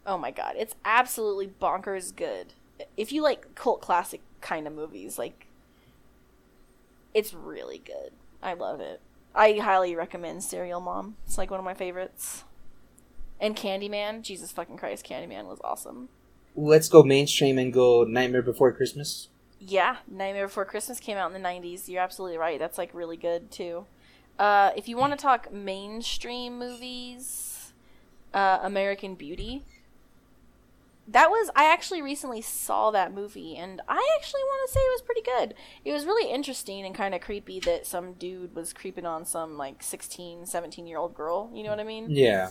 [0.06, 2.54] Oh my god, it's absolutely bonkers good.
[2.96, 5.46] If you like cult classic kind of movies, like
[7.12, 8.12] it's really good.
[8.42, 9.00] I love it.
[9.34, 11.16] I highly recommend Serial Mom.
[11.26, 12.44] It's like one of my favorites.
[13.38, 16.08] And Candyman, Jesus fucking Christ, Candyman was awesome.
[16.56, 19.28] Let's go mainstream and go Nightmare Before Christmas.
[19.60, 21.88] Yeah, Nightmare Before Christmas came out in the 90s.
[21.88, 22.58] You're absolutely right.
[22.58, 23.86] That's like really good too.
[24.38, 27.56] Uh, if you want to talk mainstream movies,
[28.36, 29.64] uh, American Beauty.
[31.08, 34.90] That was I actually recently saw that movie and I actually want to say it
[34.90, 35.54] was pretty good.
[35.84, 39.56] It was really interesting and kind of creepy that some dude was creeping on some
[39.56, 42.06] like 16, 17 year old girl, you know what I mean?
[42.10, 42.50] Yeah.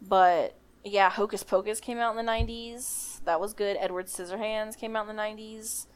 [0.00, 3.05] But yeah, Hocus Pocus came out in the 90s.
[3.26, 3.76] That was good.
[3.78, 5.86] Edward Scissorhands came out in the 90s.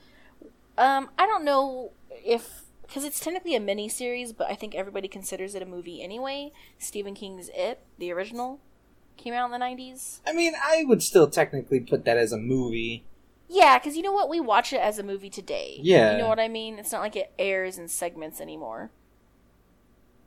[0.76, 5.06] Um, I don't know if because it's technically a mini series, but I think everybody
[5.06, 6.50] considers it a movie anyway.
[6.78, 8.58] Stephen King's It, the original,
[9.16, 10.20] came out in the nineties.
[10.26, 13.04] I mean, I would still technically put that as a movie.
[13.48, 14.28] Yeah, because you know what?
[14.28, 15.78] We watch it as a movie today.
[15.80, 16.12] Yeah.
[16.12, 16.78] You know what I mean?
[16.78, 18.90] It's not like it airs in segments anymore.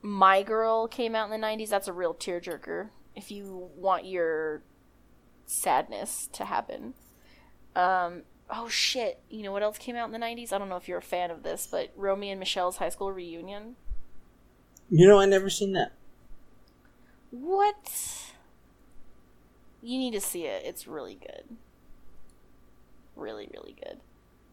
[0.02, 1.70] My Girl came out in the 90s.
[1.70, 4.62] That's a real tearjerker if you want your
[5.54, 6.94] sadness to happen.
[7.76, 9.20] Um, oh shit.
[9.30, 10.52] You know what else came out in the 90s?
[10.54, 13.12] I don't know if you're a fan of this, but Romy and Michelle's high school
[13.12, 13.76] reunion.
[14.90, 15.94] You know, I never seen that.
[17.32, 17.92] What?
[19.82, 20.64] You need to see it.
[20.66, 21.58] It's really good.
[23.16, 24.00] Really, really good.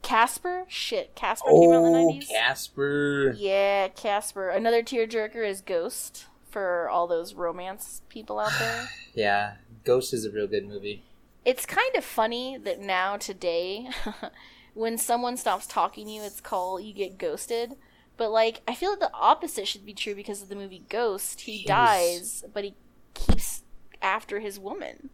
[0.03, 0.65] Casper?
[0.69, 2.29] Shit, Casper came out in the Oh, 90s.
[2.29, 3.35] Casper.
[3.37, 4.49] Yeah, Casper.
[4.49, 8.89] Another tearjerker is Ghost for all those romance people out there.
[9.15, 11.03] Yeah, Ghost is a real good movie.
[11.45, 13.89] it's kind of funny that now today,
[14.75, 17.75] when someone stops talking to you, it's called you get ghosted.
[18.17, 21.41] But like, I feel like the opposite should be true because of the movie Ghost.
[21.43, 22.75] He was- dies, but he
[23.15, 23.63] keeps
[24.03, 25.11] after his woman.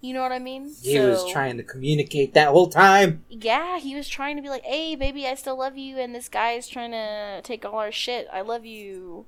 [0.00, 0.70] You know what I mean?
[0.82, 3.24] He was trying to communicate that whole time.
[3.30, 6.28] Yeah, he was trying to be like, "Hey, baby, I still love you," and this
[6.28, 8.28] guy is trying to take all our shit.
[8.30, 9.24] I love you.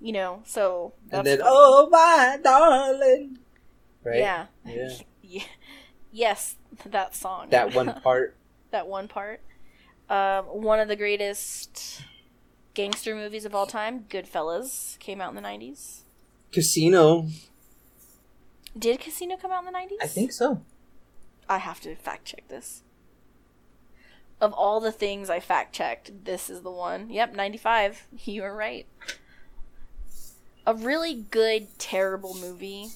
[0.00, 1.50] You know, so that's and then, funny.
[1.52, 3.38] oh my darling.
[4.04, 4.18] Right?
[4.18, 4.88] yeah, Yeah.
[5.22, 5.42] yeah,
[6.12, 7.48] yes, that song.
[7.50, 8.36] That one part.
[8.70, 9.40] that one part.
[10.10, 12.02] Um, one of the greatest
[12.74, 16.02] gangster movies of all time, Goodfellas, came out in the nineties.
[16.52, 17.28] Casino.
[18.78, 19.98] Did Casino come out in the nineties?
[20.02, 20.62] I think so.
[21.48, 22.82] I have to fact check this.
[24.40, 27.08] Of all the things I fact checked, this is the one.
[27.08, 28.06] Yep, 95.
[28.24, 28.86] You were right.
[30.66, 32.88] A really good, terrible movie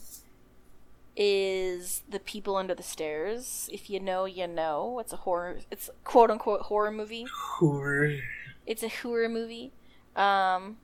[1.19, 3.69] is The People Under the Stairs.
[3.73, 5.01] If you know, you know.
[5.01, 7.27] It's a horror, it's quote unquote horror movie.
[7.59, 8.15] Horror.
[8.67, 9.73] It's a horror movie.
[10.15, 10.79] Um,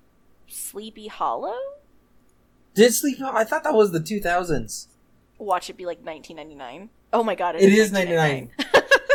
[0.49, 1.57] Sleepy Hollow?
[2.75, 4.88] Did Sleep I thought that was the 2000s.
[5.38, 6.90] Watch it be like 1999.
[7.12, 8.51] Oh my god, it is ninety nine.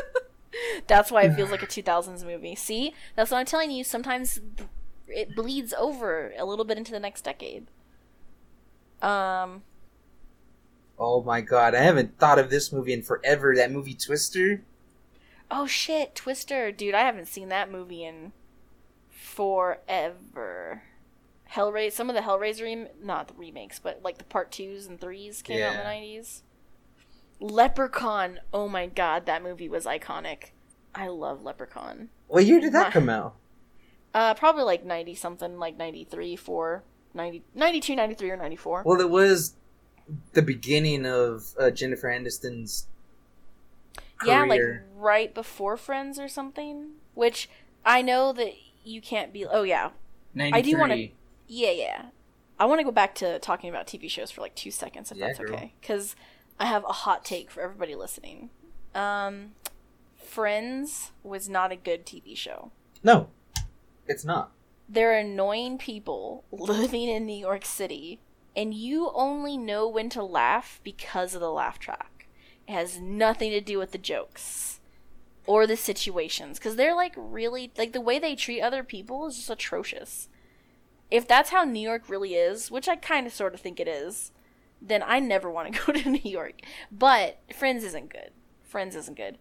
[0.88, 2.56] That's why it feels like a 2000s movie.
[2.56, 2.94] See?
[3.16, 3.84] That's what I'm telling you.
[3.84, 4.40] Sometimes
[5.08, 7.68] it bleeds over a little bit into the next decade.
[9.02, 9.64] Um,
[11.00, 13.56] Oh my god, I haven't thought of this movie in forever.
[13.56, 14.64] That movie Twister.
[15.50, 16.72] oh shit, Twister.
[16.72, 18.34] Dude, I haven't seen that movie in
[19.10, 20.84] forever.
[21.54, 25.00] Hellraiser, some of the Hellraiser, rem- not the remakes, but like the part twos and
[25.02, 25.84] threes came out in the
[26.20, 26.42] 90s.
[27.40, 28.40] Leprechaun.
[28.54, 30.52] Oh my god, that movie was iconic.
[30.94, 32.10] I love Leprechaun.
[32.28, 33.36] What year did that My- come out?
[34.14, 36.84] Uh, probably like 90 something, like 93, 4,
[37.14, 38.84] 90, 92, 93, or 94.
[38.86, 39.56] Well, it was
[40.34, 42.88] the beginning of uh, Jennifer Aniston's
[44.26, 44.62] yeah, like
[44.96, 46.92] right before Friends or something.
[47.14, 47.50] Which
[47.86, 49.46] I know that you can't be.
[49.46, 49.92] Oh, yeah.
[50.40, 51.08] I do wanna-
[51.48, 52.06] Yeah, yeah.
[52.60, 55.18] I want to go back to talking about TV shows for like two seconds, if
[55.18, 55.54] Yeah, that's girl.
[55.54, 55.74] okay.
[55.80, 56.16] Because
[56.60, 58.50] I have a hot take for everybody listening.
[58.94, 59.54] Um,
[60.18, 62.72] Friends was not a good TV show.
[63.04, 63.30] No,
[64.08, 64.52] it's not.
[64.90, 68.20] They're annoying people living in New York City,
[68.56, 72.28] and you only know when to laugh because of the laugh track.
[72.68, 74.80] It has nothing to do with the jokes
[75.48, 79.38] or the situations because they're like really like the way they treat other people is
[79.38, 80.30] just atrocious.
[81.10, 83.88] If that's how New York really is, which I kind of sort of think it
[83.88, 84.32] is,
[84.82, 86.62] then I never want to go to New York.
[86.92, 88.32] But Friends isn't good.
[88.64, 89.40] Friends isn't good.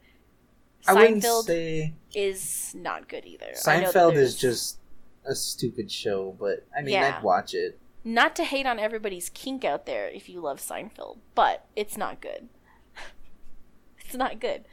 [0.87, 3.53] I Seinfeld say is not good either.
[3.66, 4.79] I know Seinfeld is just
[5.27, 7.16] a stupid show, but I mean, Yeah.
[7.18, 7.79] I'd watch it.
[8.09, 12.21] Not to hate on everybody's kink out there if you love Seinfeld, but it's not
[12.21, 12.49] good.
[14.05, 14.64] it's not good.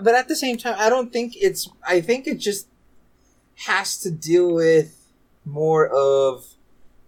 [0.00, 1.68] But at the same time, I don't think it's.
[1.86, 2.68] I think it just
[3.66, 5.10] has to deal with
[5.44, 6.54] more of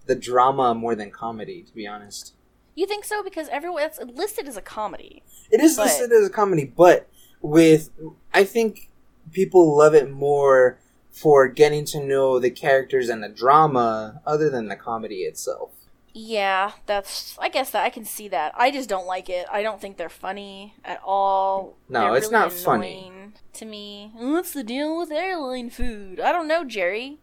[0.06, 1.62] the drama more than comedy.
[1.62, 2.34] To be honest,
[2.74, 3.22] You think so?
[3.22, 5.22] Because everyone it's listed as a comedy.
[5.50, 7.08] it is But- listed as a comedy, but
[7.40, 7.90] with
[8.34, 8.90] I think
[9.30, 10.79] people love it more
[11.12, 15.70] for getting to know the characters and the drama, other than the comedy itself.
[16.12, 17.36] Yeah, that's.
[17.40, 18.52] I guess that I can see that.
[18.56, 19.46] I just don't like it.
[19.50, 21.76] I don't think they're funny at all.
[21.88, 23.12] No, They're it's really not funny.
[23.54, 26.18] To me, what's the deal with airline food?
[26.18, 27.18] I don't know, Jerry.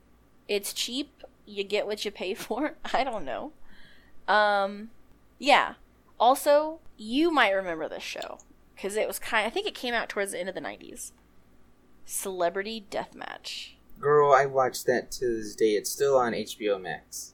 [0.48, 1.24] It's cheap.
[1.46, 2.76] You get what you pay for.
[2.94, 3.52] I don't know.
[4.28, 4.92] Um,
[5.38, 5.74] yeah.
[6.20, 8.40] Also, you might remember this show
[8.76, 9.46] because it was kind.
[9.46, 11.12] I think it came out towards the end of the '90s.
[12.06, 13.72] Celebrity Deathmatch.
[14.00, 15.72] Girl, I watched that to this day.
[15.72, 17.34] It's still on HBO Max.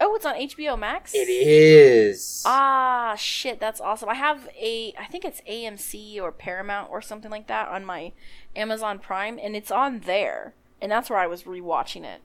[0.00, 1.14] Oh, it's on HBO Max.
[1.14, 2.42] It is.
[2.46, 4.08] Ah, shit, that's awesome.
[4.08, 8.12] I have a, I think it's AMC or Paramount or something like that on my
[8.56, 10.54] Amazon Prime, and it's on there.
[10.82, 12.20] and that's where I was rewatching it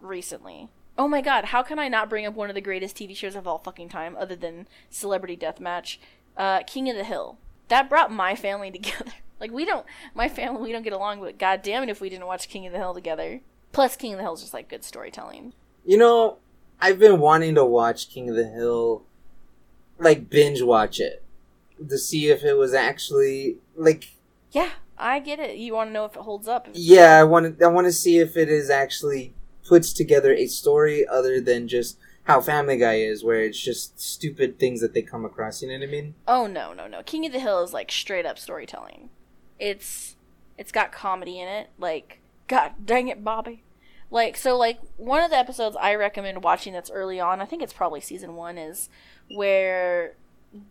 [0.00, 0.68] recently.
[0.98, 3.34] Oh my god, how can I not bring up one of the greatest TV shows
[3.36, 5.98] of all fucking time other than Celebrity Deathmatch?
[6.36, 7.38] Uh, King of the Hill.
[7.68, 9.12] That brought my family together.
[9.40, 12.08] Like we don't, my family we don't get along, but god damn it if we
[12.08, 13.40] didn't watch King of the Hill together.
[13.72, 15.52] Plus, King of the Hill is just like good storytelling.
[15.84, 16.38] You know,
[16.80, 19.02] I've been wanting to watch King of the Hill,
[19.98, 21.22] like binge watch it,
[21.86, 24.12] to see if it was actually like.
[24.52, 25.56] Yeah, I get it.
[25.56, 26.68] You want to know if it holds up.
[26.72, 27.64] Yeah, I want to.
[27.64, 29.34] I want to see if it is actually
[29.66, 34.58] puts together a story other than just how Family Guy is, where it's just stupid
[34.58, 35.60] things that they come across.
[35.60, 36.14] You know what I mean?
[36.26, 37.02] Oh no, no, no!
[37.02, 39.10] King of the Hill is like straight up storytelling.
[39.58, 40.16] It's
[40.58, 41.70] it's got comedy in it.
[41.78, 43.62] Like, God dang it, Bobby!
[44.10, 47.40] Like, so like one of the episodes I recommend watching that's early on.
[47.40, 48.88] I think it's probably season one is
[49.30, 50.16] where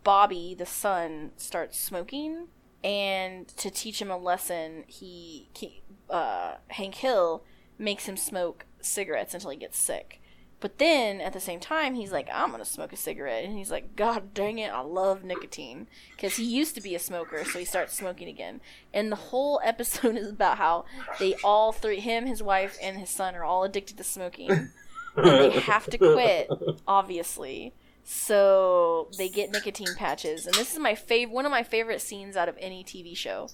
[0.03, 2.47] Bobby, the son, starts smoking,
[2.83, 7.43] and to teach him a lesson, he, he uh, Hank Hill
[7.77, 10.21] makes him smoke cigarettes until he gets sick.
[10.59, 13.71] But then at the same time, he's like, I'm gonna smoke a cigarette, and he's
[13.71, 17.59] like, God dang it, I love nicotine because he used to be a smoker, so
[17.59, 18.61] he starts smoking again.
[18.93, 20.85] And the whole episode is about how
[21.19, 24.71] they all three, him, his wife, and his son, are all addicted to smoking, and
[25.15, 26.49] they have to quit,
[26.87, 27.73] obviously.
[28.03, 32.37] So they get nicotine patches, and this is my favorite, one of my favorite scenes
[32.37, 33.49] out of any TV show,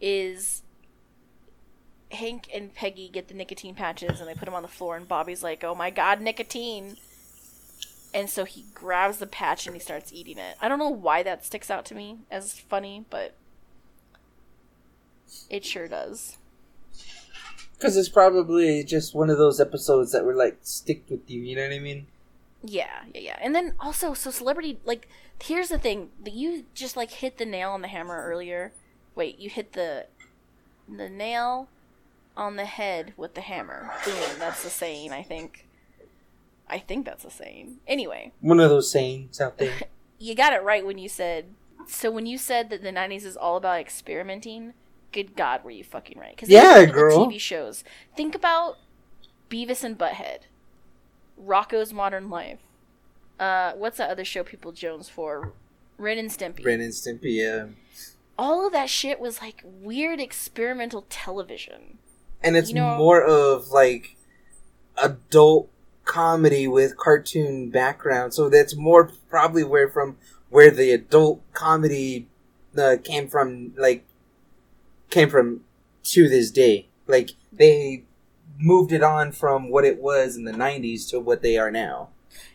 [0.00, 0.62] is
[2.12, 5.06] Hank and Peggy get the nicotine patches and they put them on the floor, and
[5.06, 6.96] Bobby's like, "Oh my god, nicotine!"
[8.12, 10.56] And so he grabs the patch and he starts eating it.
[10.60, 13.34] I don't know why that sticks out to me as funny, but
[15.48, 16.38] it sure does.
[17.78, 21.40] Because it's probably just one of those episodes that were like stick with you.
[21.40, 22.06] You know what I mean?
[22.62, 23.38] Yeah, yeah, yeah.
[23.40, 25.08] And then also, so celebrity, like,
[25.42, 28.72] here's the thing: that you just like hit the nail on the hammer earlier.
[29.14, 30.06] Wait, you hit the
[30.88, 31.68] the nail
[32.36, 33.90] on the head with the hammer.
[34.04, 34.14] Boom.
[34.38, 35.66] That's the saying, I think.
[36.68, 37.78] I think that's the saying.
[37.88, 39.74] Anyway, One of those sayings out there.
[40.18, 41.46] you got it right when you said.
[41.86, 44.74] So when you said that the '90s is all about experimenting,
[45.12, 46.36] good God, were you fucking right?
[46.36, 47.26] Because Yeah, girl.
[47.26, 47.82] TV shows.
[48.16, 48.78] Think about
[49.50, 50.40] Beavis and Butthead,
[51.42, 52.60] Rocko's Modern Life.
[53.40, 55.52] Uh, what's that other show people Jones for?
[55.98, 56.64] Ren and Stimpy.
[56.64, 57.66] Ren and Stimpy, yeah.
[58.38, 61.98] All of that shit was like weird experimental television.
[62.42, 64.16] And it's You know- more of like
[65.02, 65.70] adult
[66.04, 68.34] comedy with cartoon background.
[68.34, 70.16] So that's more probably where from
[70.48, 72.28] where the adult comedy
[72.76, 74.04] uh, came from, like
[75.10, 75.60] came from
[76.04, 76.88] to this day.
[77.06, 78.04] Like they
[78.58, 82.08] moved it on from what it was in the '90s to what they are now.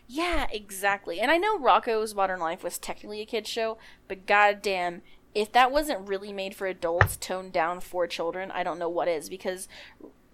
[0.08, 1.20] Yeah, exactly.
[1.20, 5.02] And I know Rocko's Modern Life was technically a kid's show, but goddamn,
[5.36, 9.06] if that wasn't really made for adults, toned down for children, I don't know what
[9.06, 9.28] is.
[9.28, 9.68] Because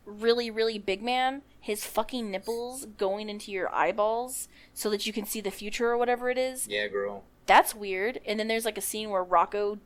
[0.06, 5.26] really, really big man, his fucking nipples going into your eyeballs so that you can
[5.26, 7.24] see the future or whatever it is, Yeah, girl.
[7.46, 8.20] that's weird.
[8.24, 9.78] And then there's like a scene where Rocko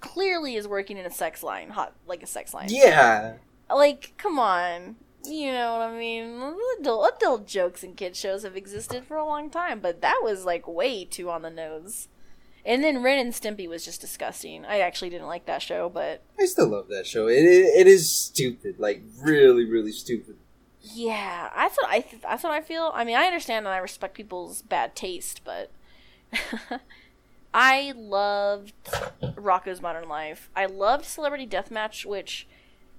[0.00, 2.68] clearly is working in a sex line, hot like a sex line.
[2.70, 3.34] Yeah.
[3.70, 4.96] Like, come on.
[5.26, 6.54] You know what I mean?
[6.80, 10.44] Adult, adult jokes and kid shows have existed for a long time, but that was
[10.44, 12.08] like way too on the nose.
[12.68, 14.66] And then Ren and Stimpy was just disgusting.
[14.66, 17.26] I actually didn't like that show, but I still love that show.
[17.26, 20.36] It, it, it is stupid, like really, really stupid.
[20.82, 22.92] yeah, that's what I th- that's what I feel.
[22.94, 25.70] I mean, I understand and I respect people's bad taste, but
[27.54, 28.74] I loved
[29.22, 30.50] Rocko's Modern Life.
[30.54, 32.46] I loved Celebrity Deathmatch, which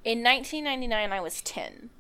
[0.04, 1.92] in 1999 I was 10.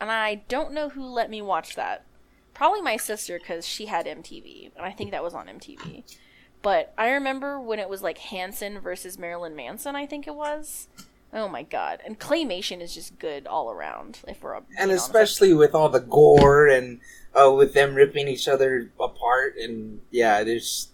[0.00, 2.04] And I don't know who let me watch that.
[2.52, 6.02] Probably my sister because she had MTV, and I think that was on MTV.
[6.64, 10.88] But I remember when it was like Hanson versus Marilyn Manson, I think it was.
[11.30, 12.00] Oh my god.
[12.06, 15.04] And claymation is just good all around, if we're and honest.
[15.04, 17.00] especially with all the gore and
[17.34, 20.88] uh, with them ripping each other apart and yeah there's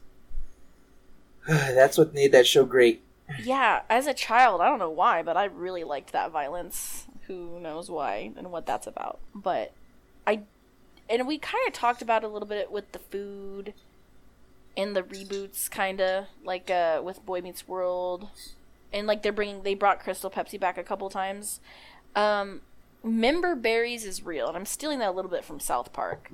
[1.47, 3.03] that's what made that show great
[3.41, 7.07] Yeah, as a child, I don't know why, but I really liked that violence.
[7.29, 9.21] Who knows why and what that's about.
[9.33, 9.73] But
[10.27, 10.41] I
[11.09, 13.73] and we kind of talked about a little bit with the food
[14.81, 18.29] and the reboots kind of like uh with Boy Meets World
[18.93, 21.61] and like they're bringing they brought Crystal Pepsi back a couple times.
[22.17, 22.63] Um
[23.03, 26.31] member berries is real and I'm stealing that a little bit from South Park.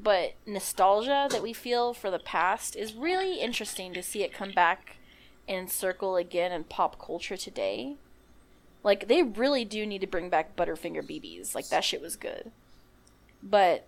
[0.00, 4.52] But nostalgia that we feel for the past is really interesting to see it come
[4.52, 4.96] back
[5.48, 7.96] and circle again in pop culture today.
[8.84, 11.54] Like they really do need to bring back Butterfinger BBs.
[11.54, 12.52] Like that shit was good.
[13.42, 13.86] But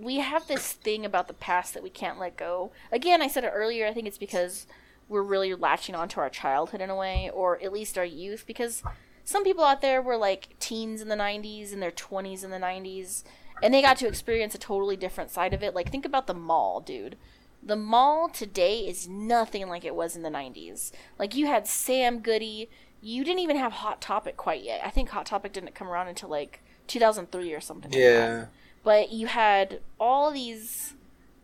[0.00, 2.72] we have this thing about the past that we can't let go.
[2.90, 4.66] Again, I said it earlier, I think it's because
[5.08, 8.82] we're really latching onto our childhood in a way or at least our youth because
[9.24, 12.58] some people out there were like teens in the 90s and their 20s in the
[12.58, 13.24] 90s
[13.62, 15.74] and they got to experience a totally different side of it.
[15.74, 17.16] Like think about the mall, dude.
[17.62, 20.92] The mall today is nothing like it was in the 90s.
[21.18, 22.70] Like you had Sam Goody,
[23.02, 24.80] you didn't even have Hot Topic quite yet.
[24.84, 27.90] I think Hot Topic didn't come around until like 2003 or something.
[27.90, 28.00] like.
[28.00, 28.46] Yeah.
[28.82, 30.94] But you had all these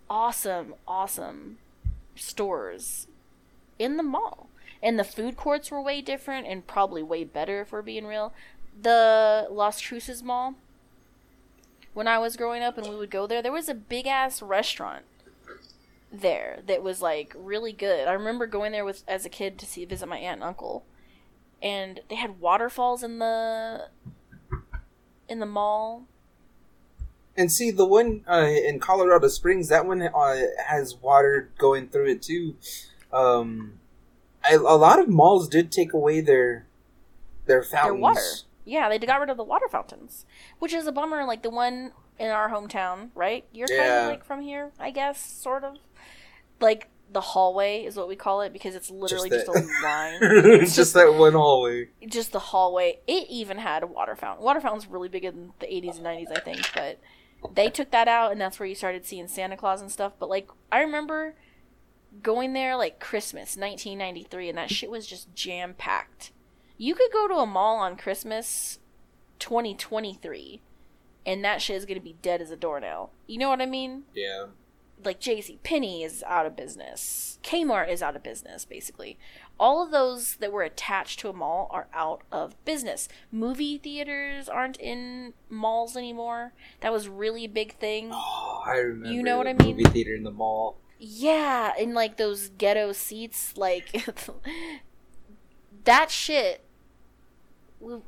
[0.09, 1.59] awesome, awesome
[2.15, 3.07] stores
[3.79, 4.49] in the mall.
[4.83, 8.33] And the food courts were way different and probably way better if we're being real.
[8.81, 10.55] The Las Cruces Mall,
[11.95, 14.43] when I was growing up and we would go there, there was a big ass
[14.43, 15.05] restaurant
[16.13, 18.07] there that was like really good.
[18.07, 20.85] I remember going there with as a kid to see visit my aunt and uncle.
[21.63, 23.89] And they had waterfalls in the
[25.29, 26.05] in the mall.
[27.37, 30.37] And see the one uh, in Colorado Springs, that one uh,
[30.69, 32.57] has water going through it too.
[33.13, 33.75] Um,
[34.43, 36.67] I, a lot of malls did take away their
[37.47, 37.93] their fountains.
[37.95, 38.21] Their water.
[38.65, 40.25] Yeah, they got rid of the water fountains,
[40.59, 41.25] which is a bummer.
[41.25, 43.45] Like the one in our hometown, right?
[43.53, 45.77] You're kind of like from here, I guess, sort of.
[46.61, 50.19] Like the hallway is what we call it because it's literally just, that- a line.
[50.61, 51.89] it's just that one hallway.
[52.09, 52.99] just the hallway.
[53.07, 54.45] It even had a water fountain.
[54.45, 56.99] Water fountain's really big in the 80s and 90s, I think, but
[57.55, 60.13] they took that out, and that's where you started seeing Santa Claus and stuff.
[60.19, 61.35] But like, I remember
[62.23, 66.33] going there like Christmas 1993, and that shit was just jam packed.
[66.79, 68.79] You could go to a mall on Christmas
[69.39, 70.61] 2023,
[71.25, 73.11] and that shit is gonna be dead as a doornail.
[73.27, 74.05] You know what I mean?
[74.15, 74.47] Yeah.
[75.05, 77.39] like JC Penney is out of business.
[77.43, 79.19] Kmart is out of business basically.
[79.59, 83.09] All of those that were attached to a mall are out of business.
[83.33, 86.53] Movie theaters aren't in malls anymore.
[86.81, 88.11] That was really a big thing.
[88.13, 89.13] Oh, I remember.
[89.15, 89.77] You know what I mean?
[89.77, 90.77] Movie theater in the mall.
[90.99, 94.07] Yeah, in like those ghetto seats like
[95.85, 96.67] that shit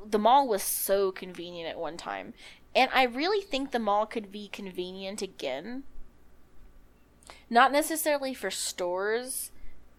[0.07, 2.35] the mall was so convenient at one time.
[2.75, 5.85] And I really think the mall could be convenient again.
[7.51, 9.51] Not necessarily for stores,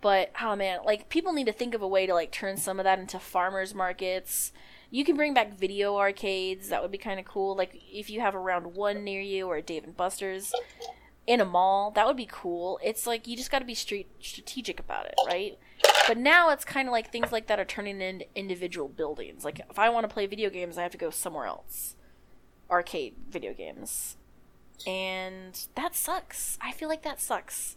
[0.01, 2.79] but oh man, like people need to think of a way to like turn some
[2.79, 4.51] of that into farmers markets.
[4.91, 6.69] You can bring back video arcades.
[6.69, 7.55] That would be kind of cool.
[7.55, 10.51] Like if you have around one near you or a Dave and Buster's
[11.27, 12.79] in a mall, that would be cool.
[12.83, 15.59] It's like you just got to be street strategic about it, right?
[16.07, 19.45] But now it's kind of like things like that are turning into individual buildings.
[19.45, 21.95] Like if I want to play video games, I have to go somewhere else.
[22.71, 24.17] Arcade video games.
[24.87, 26.57] And that sucks.
[26.61, 27.75] I feel like that sucks.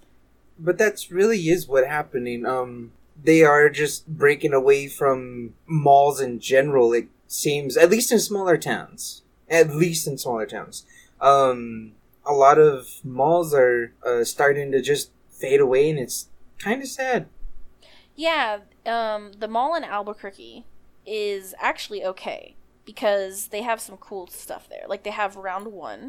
[0.59, 2.47] But that's really is what happening.
[2.47, 2.93] Um,
[3.23, 6.93] they are just breaking away from malls in general.
[6.93, 9.23] It seems, at least in smaller towns.
[9.49, 10.87] At least in smaller towns.
[11.21, 11.93] Um,
[12.25, 16.29] a lot of malls are uh, starting to just fade away, and it's
[16.59, 17.29] kind of sad.
[18.15, 20.65] Yeah, um, the mall in Albuquerque
[21.07, 24.85] is actually okay because they have some cool stuff there.
[24.89, 26.01] Like they have round one.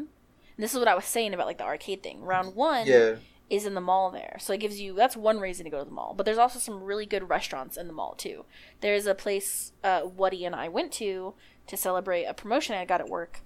[0.56, 2.22] And this is what I was saying about like the arcade thing.
[2.22, 3.16] Round one Yeah.
[3.50, 4.36] Is in the mall there.
[4.40, 6.14] So it gives you that's one reason to go to the mall.
[6.16, 8.44] But there's also some really good restaurants in the mall too.
[8.80, 11.34] There's a place uh Woody and I went to
[11.66, 13.40] to celebrate a promotion I got at work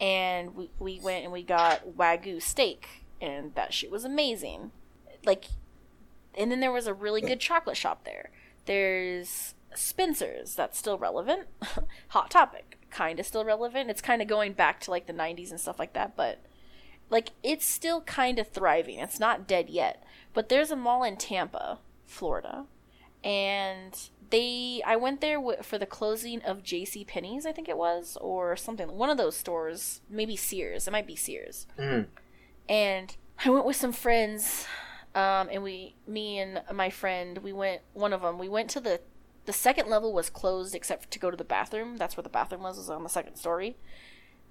[0.00, 4.72] and we we went and we got wagyu steak and that shit was amazing.
[5.24, 5.46] Like
[6.36, 8.30] and then there was a really good chocolate shop there.
[8.66, 11.46] There's Spencer's that's still relevant.
[12.08, 13.90] Hot Topic kind of still relevant.
[13.90, 16.40] It's kind of going back to like the 90s and stuff like that, but
[17.14, 18.98] like it's still kind of thriving.
[18.98, 20.02] It's not dead yet.
[20.32, 22.64] But there's a mall in Tampa, Florida,
[23.22, 23.96] and
[24.30, 27.04] they I went there w- for the closing of J.C.
[27.04, 28.90] Penney's, I think it was, or something.
[28.90, 30.88] One of those stores, maybe Sears.
[30.88, 31.68] It might be Sears.
[31.78, 32.06] Mm.
[32.68, 34.66] And I went with some friends,
[35.14, 37.82] um, and we, me and my friend, we went.
[37.92, 39.00] One of them, we went to the.
[39.44, 41.96] The second level was closed except to go to the bathroom.
[41.96, 42.76] That's where the bathroom was.
[42.76, 43.76] Was on the second story.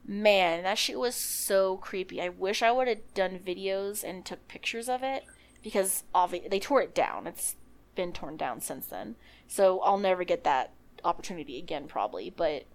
[0.06, 2.22] Man, that shit was so creepy.
[2.22, 5.24] I wish I would have done videos and took pictures of it
[5.62, 7.26] because obvi- they tore it down.
[7.26, 7.56] It's
[7.96, 9.16] been torn down since then.
[9.48, 10.72] So I'll never get that
[11.04, 12.30] opportunity again, probably.
[12.30, 12.66] But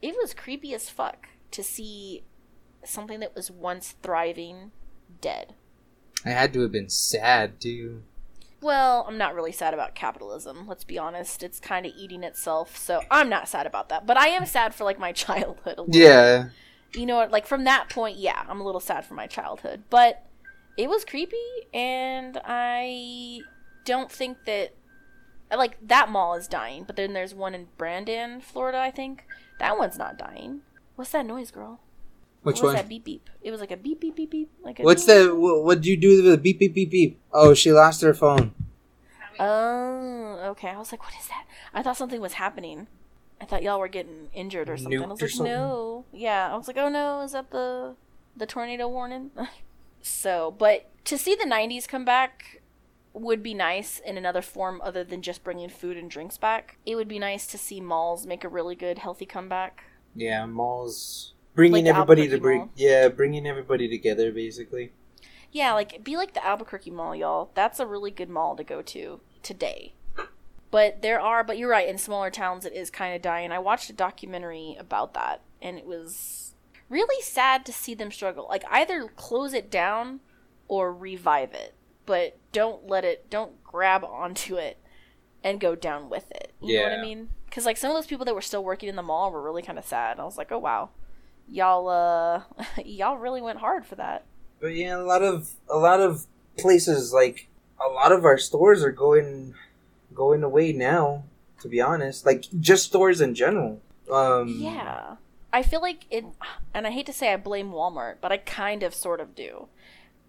[0.00, 2.22] it was creepy as fuck to see
[2.84, 4.70] something that was once thriving
[5.20, 5.54] dead.
[6.24, 8.02] I had to have been sad too.
[8.62, 10.66] Well, I'm not really sad about capitalism.
[10.66, 11.42] Let's be honest.
[11.42, 14.06] It's kind of eating itself, so I'm not sad about that.
[14.06, 15.78] But I am sad for like my childhood.
[15.78, 15.86] A little.
[15.90, 16.48] Yeah.
[16.92, 17.30] You know what?
[17.30, 19.84] Like from that point, yeah, I'm a little sad for my childhood.
[19.88, 20.26] But
[20.76, 21.36] it was creepy,
[21.72, 23.40] and I
[23.84, 24.74] don't think that
[25.56, 26.84] like that mall is dying.
[26.84, 28.78] But then there's one in Brandon, Florida.
[28.78, 29.24] I think
[29.58, 30.60] that one's not dying.
[30.96, 31.80] What's that noise, girl?
[32.42, 32.76] Which what was one?
[32.76, 33.28] that beep beep?
[33.42, 34.50] It was like a beep beep beep beep.
[34.62, 35.16] Like a What's beep.
[35.16, 35.34] the?
[35.34, 37.20] What would you do with the beep beep beep beep?
[37.32, 38.54] Oh, she lost her phone.
[39.38, 40.68] Oh, okay.
[40.68, 41.46] I was like, what is that?
[41.74, 42.86] I thought something was happening.
[43.40, 45.02] I thought y'all were getting injured or something.
[45.02, 46.04] I was like, no.
[46.12, 47.94] Yeah, I was like, oh no, is that the
[48.36, 49.30] the tornado warning?
[50.02, 52.60] so, but to see the '90s come back
[53.12, 56.76] would be nice in another form other than just bringing food and drinks back.
[56.86, 59.84] It would be nice to see malls make a really good, healthy comeback.
[60.14, 61.32] Yeah, malls
[61.68, 62.58] bringing Like everybody to bring.
[62.58, 62.70] Mall.
[62.76, 64.92] Yeah, bringing everybody together basically.
[65.52, 67.50] Yeah, like be like the Albuquerque Mall, y'all.
[67.54, 69.94] That's a really good mall to go to today.
[70.70, 71.88] But there are, but you're right.
[71.88, 73.50] In smaller towns, it is kind of dying.
[73.50, 76.54] I watched a documentary about that, and it was
[76.88, 78.46] really sad to see them struggle.
[78.48, 80.20] Like either close it down
[80.68, 81.74] or revive it,
[82.06, 83.28] but don't let it.
[83.30, 84.78] Don't grab onto it
[85.42, 86.52] and go down with it.
[86.60, 87.30] You know what I mean?
[87.46, 89.62] Because like some of those people that were still working in the mall were really
[89.62, 90.20] kind of sad.
[90.20, 90.90] I was like, oh wow,
[91.50, 92.42] y'all, uh,
[92.84, 94.24] y'all really went hard for that.
[94.60, 96.26] But yeah, a lot of a lot of
[96.58, 97.48] places like
[97.84, 99.54] a lot of our stores are going
[100.14, 101.24] going away now.
[101.62, 103.80] To be honest, like just stores in general.
[104.10, 105.16] Um, Yeah.
[105.52, 106.24] I feel like it,
[106.72, 109.66] and I hate to say I blame Walmart, but I kind of sort of do.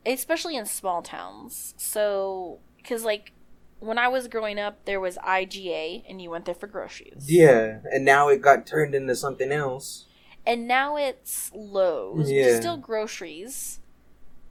[0.05, 1.75] Especially in small towns.
[1.77, 3.31] So, because like
[3.79, 7.25] when I was growing up, there was IGA, and you went there for groceries.
[7.27, 10.05] Yeah, and now it got turned into something else.
[10.45, 12.59] And now it's Lowe's, Yeah.
[12.59, 13.79] still groceries.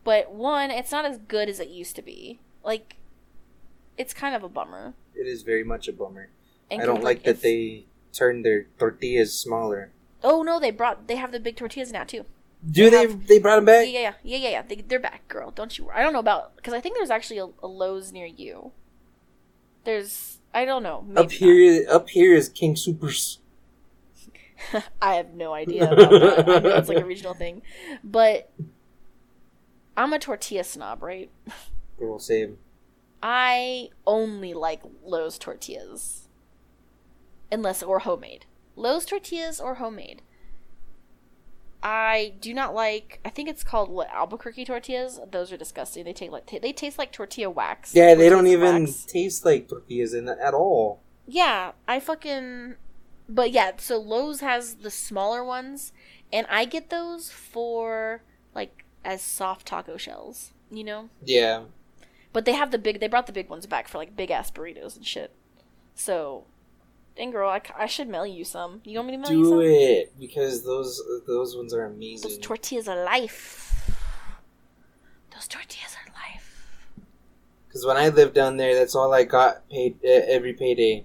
[0.04, 2.38] But one, it's not as good as it used to be.
[2.64, 2.96] Like,
[3.98, 4.94] it's kind of a bummer.
[5.14, 6.30] It is very much a bummer.
[6.70, 9.90] And I don't like that they turned their tortillas smaller.
[10.22, 12.24] Oh no, they brought they have the big tortillas now too.
[12.70, 13.02] Do they?
[13.02, 13.88] have- They brought them back.
[13.88, 14.48] yeah, yeah, yeah, yeah.
[14.50, 14.62] yeah.
[14.62, 15.50] They, they're back, girl.
[15.50, 15.86] Don't you?
[15.86, 15.96] worry.
[15.96, 18.70] I don't know about because I think there's actually a, a Lowe's near you.
[19.84, 21.02] There's I don't know.
[21.06, 23.39] Maybe Up here, up here is King Supers.
[25.02, 26.48] I have no idea about that.
[26.48, 27.62] I know it's like a regional thing,
[28.04, 28.50] but
[29.96, 31.30] I'm a tortilla snob, right?
[31.98, 32.58] Girl, same.
[33.22, 36.28] I only like Lowe's tortillas,
[37.52, 38.46] unless or homemade.
[38.76, 40.22] Lowe's tortillas or homemade.
[41.82, 43.20] I do not like.
[43.24, 45.18] I think it's called what Albuquerque tortillas.
[45.30, 46.04] Those are disgusting.
[46.04, 47.94] They taste like they taste like tortilla wax.
[47.94, 49.04] Yeah, they don't even wax.
[49.04, 51.00] taste like tortillas in at all.
[51.26, 52.76] Yeah, I fucking.
[53.32, 55.92] But yeah, so Lowe's has the smaller ones,
[56.32, 58.22] and I get those for
[58.54, 60.52] like as soft taco shells.
[60.70, 61.08] You know.
[61.24, 61.62] Yeah,
[62.32, 63.00] But they have the big.
[63.00, 65.32] They brought the big ones back for like big ass burritos and shit.
[65.94, 66.44] So,
[67.16, 68.80] dang girl, I, I should mail you some.
[68.84, 69.54] You want me to mail you some?
[69.54, 72.28] do it because those those ones are amazing.
[72.28, 73.90] Those tortillas are life.
[75.34, 76.66] Those tortillas are life.
[77.68, 81.04] Because when I lived down there, that's all I got paid uh, every payday.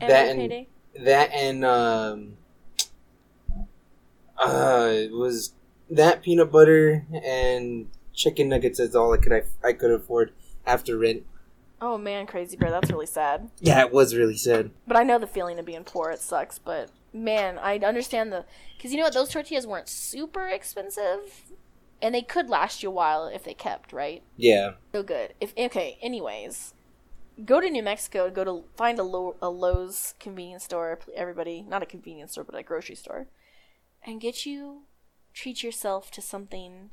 [0.00, 0.68] Every That and- payday.
[1.00, 2.36] That and um,
[4.38, 5.52] uh, it was
[5.90, 10.32] that peanut butter and chicken nuggets is all I could I, I could afford
[10.66, 11.24] after rent.
[11.80, 13.50] Oh man, crazy bear, that's really sad.
[13.60, 14.70] Yeah, it was really sad.
[14.86, 16.10] But I know the feeling of being poor.
[16.10, 18.44] It sucks, but man, I understand the
[18.76, 19.14] because you know what?
[19.14, 21.52] Those tortillas weren't super expensive,
[22.00, 24.22] and they could last you a while if they kept right.
[24.36, 25.34] Yeah, So good.
[25.40, 26.72] If okay, anyways,
[27.44, 28.30] go to New Mexico.
[28.30, 30.98] Go to find a, a Lowe's convenience store.
[31.14, 33.26] Everybody, not a convenience store, but a grocery store,
[34.04, 34.82] and get you
[35.34, 36.90] treat yourself to something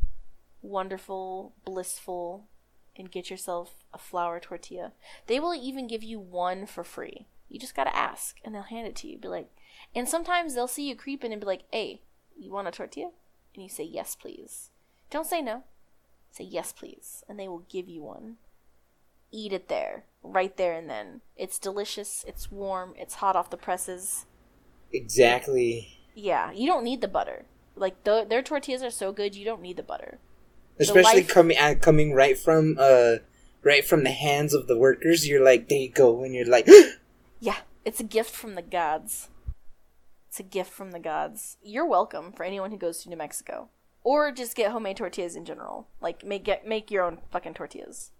[0.61, 2.45] wonderful, blissful,
[2.95, 4.91] and get yourself a flour tortilla.
[5.27, 7.25] They will even give you one for free.
[7.49, 9.17] You just gotta ask, and they'll hand it to you.
[9.17, 9.49] Be like,
[9.95, 12.01] and sometimes they'll see you creeping and be like, "Hey,
[12.37, 13.11] you want a tortilla?"
[13.53, 14.71] And you say, "Yes, please."
[15.09, 15.63] Don't say no.
[16.31, 18.37] Say yes, please, and they will give you one.
[19.31, 21.21] Eat it there, right there and then.
[21.35, 22.23] It's delicious.
[22.27, 22.93] It's warm.
[22.97, 24.25] It's hot off the presses.
[24.91, 25.99] exactly.
[26.15, 27.45] Yeah, you don't need the butter.
[27.75, 30.19] Like the, their tortillas are so good, you don't need the butter.
[30.79, 33.15] Especially life- coming uh, coming right from uh
[33.63, 35.27] right from the hands of the workers.
[35.27, 36.67] You're like, there you go, and you're like,
[37.39, 39.29] Yeah, it's a gift from the gods.
[40.29, 41.57] It's a gift from the gods.
[41.63, 43.69] You're welcome for anyone who goes to New Mexico,
[44.03, 45.87] or just get homemade tortillas in general.
[46.01, 48.11] Like make get make your own fucking tortillas.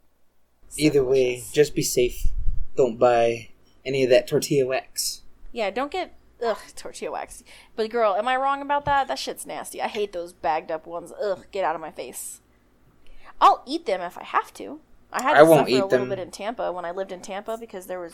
[0.78, 2.28] Either way, just be safe.
[2.76, 3.50] Don't buy
[3.86, 5.22] any of that tortilla wax.
[5.52, 7.44] Yeah, don't get ugh tortilla wax.
[7.76, 9.08] But girl, am I wrong about that?
[9.08, 9.82] That shit's nasty.
[9.82, 11.14] I hate those bagged up ones.
[11.22, 12.42] Ugh, get out of my face.
[13.40, 14.80] I'll eat them if I have to.
[15.12, 16.10] I had to I won't suffer eat a little them.
[16.10, 18.14] bit in Tampa when I lived in Tampa because there was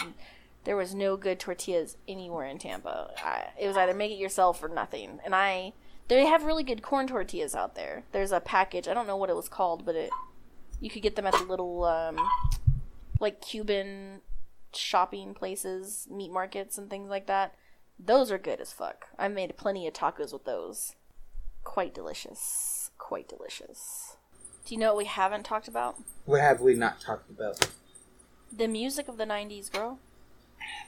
[0.66, 3.12] there was no good tortillas anywhere in Tampa.
[3.24, 5.20] I, it was either make it yourself or nothing.
[5.24, 5.74] And I
[6.10, 8.04] they have really good corn tortillas out there.
[8.12, 8.88] There's a package.
[8.88, 10.10] I don't know what it was called, but it
[10.80, 12.18] you could get them at the little um
[13.20, 14.22] like Cuban
[14.74, 17.56] shopping places, meat markets and things like that.
[17.98, 19.08] Those are good as fuck.
[19.18, 20.96] I made plenty of tacos with those.
[21.64, 22.92] Quite delicious.
[22.98, 24.16] Quite delicious.
[24.66, 25.98] Do you know what we haven't talked about?
[26.26, 27.68] What have we not talked about?
[28.56, 30.00] The music of the 90s, girl.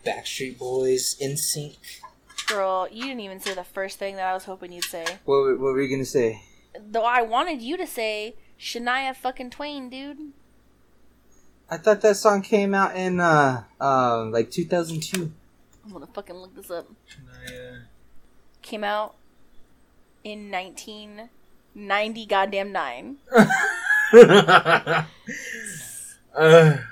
[0.05, 1.77] Backstreet Boys, NSYNC.
[2.47, 5.05] Girl, you didn't even say the first thing that I was hoping you'd say.
[5.25, 6.41] What, what were you gonna say?
[6.79, 10.33] Though I wanted you to say Shania fucking Twain, dude.
[11.69, 15.31] I thought that song came out in uh, uh like 2002.
[15.83, 16.87] I'm gonna fucking look this up.
[17.09, 17.85] Shania
[18.61, 19.15] came out
[20.23, 23.17] in 1990 goddamn nine.
[23.33, 23.45] uh,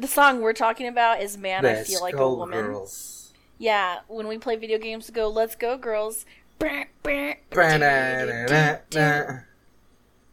[0.00, 2.66] The song we're talking about is Man, I Feel Like a Woman.
[2.66, 3.32] Girls.
[3.58, 6.24] Yeah, when we play video games, go, let's go, girls.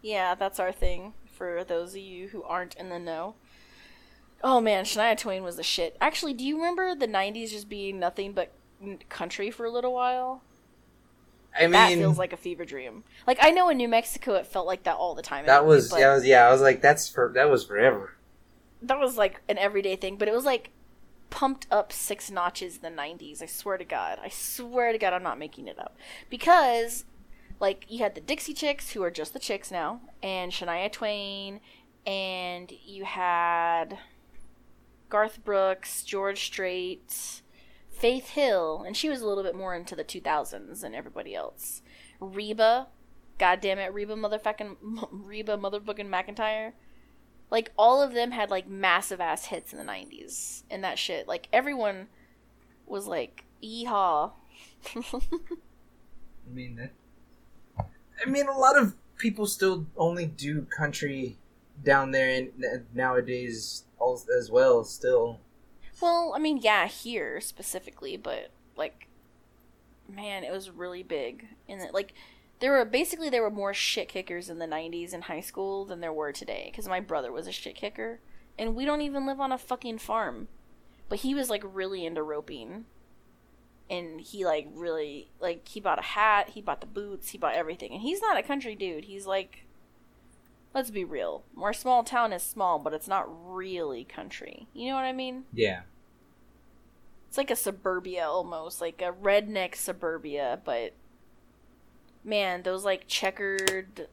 [0.05, 3.33] Yeah, that's our thing for those of you who aren't in the know.
[4.43, 5.97] Oh man, Shania Twain was the shit.
[5.99, 8.51] Actually, do you remember the 90s just being nothing but
[9.09, 10.43] country for a little while?
[11.57, 13.03] I mean, that feels like a fever dream.
[13.25, 15.47] Like I know in New Mexico it felt like that all the time.
[15.47, 16.47] that was yeah, was yeah.
[16.47, 18.13] I was like, that's for that was forever.
[18.83, 20.69] that was like an everyday thing, but it was like
[21.31, 23.41] pumped up six notches in the 90s.
[23.41, 24.19] I swear to God.
[24.23, 25.97] I swear to God I'm not making it up.
[26.29, 27.05] Because
[27.59, 31.59] like you had the Dixie Chicks who are just the chicks now and Shania Twain
[32.05, 33.97] and you had
[35.09, 37.41] Garth Brooks, George Strait,
[37.89, 41.81] Faith Hill, and she was a little bit more into the 2000s than everybody else.
[42.19, 42.87] Reba,
[43.37, 44.75] goddamn it, Reba motherfucking
[45.11, 46.73] Reba motherfucking McEntire.
[47.51, 51.27] Like all of them had like massive ass hits in the 90s and that shit.
[51.27, 52.07] Like everyone
[52.85, 54.31] was like yeehaw.
[54.95, 56.91] I mean, that,
[58.23, 61.37] I mean, a lot of people still only do country
[61.83, 63.83] down there, and nowadays
[64.37, 64.83] as well.
[64.83, 65.39] Still,
[66.01, 69.07] Well, I mean, yeah, here specifically, but like,
[70.07, 71.47] man, it was really big.
[71.67, 72.13] In the, like,
[72.59, 75.99] there were basically there were more shit kickers in the '90s in high school than
[76.01, 76.69] there were today.
[76.71, 78.19] Because my brother was a shit kicker,
[78.57, 80.47] and we don't even live on a fucking farm,
[81.09, 82.85] but he was like really into roping,
[83.89, 87.55] and he like really like he bought a hat, he bought the boots, he bought
[87.55, 89.05] everything, and he's not a country dude.
[89.05, 89.61] He's like.
[90.73, 91.43] Let's be real.
[91.57, 94.67] Our small town is small, but it's not really country.
[94.73, 95.45] You know what I mean?
[95.53, 95.83] yeah.
[97.29, 100.93] It's like a suburbia almost, like a redneck suburbia, but
[102.25, 104.07] man, those like checkered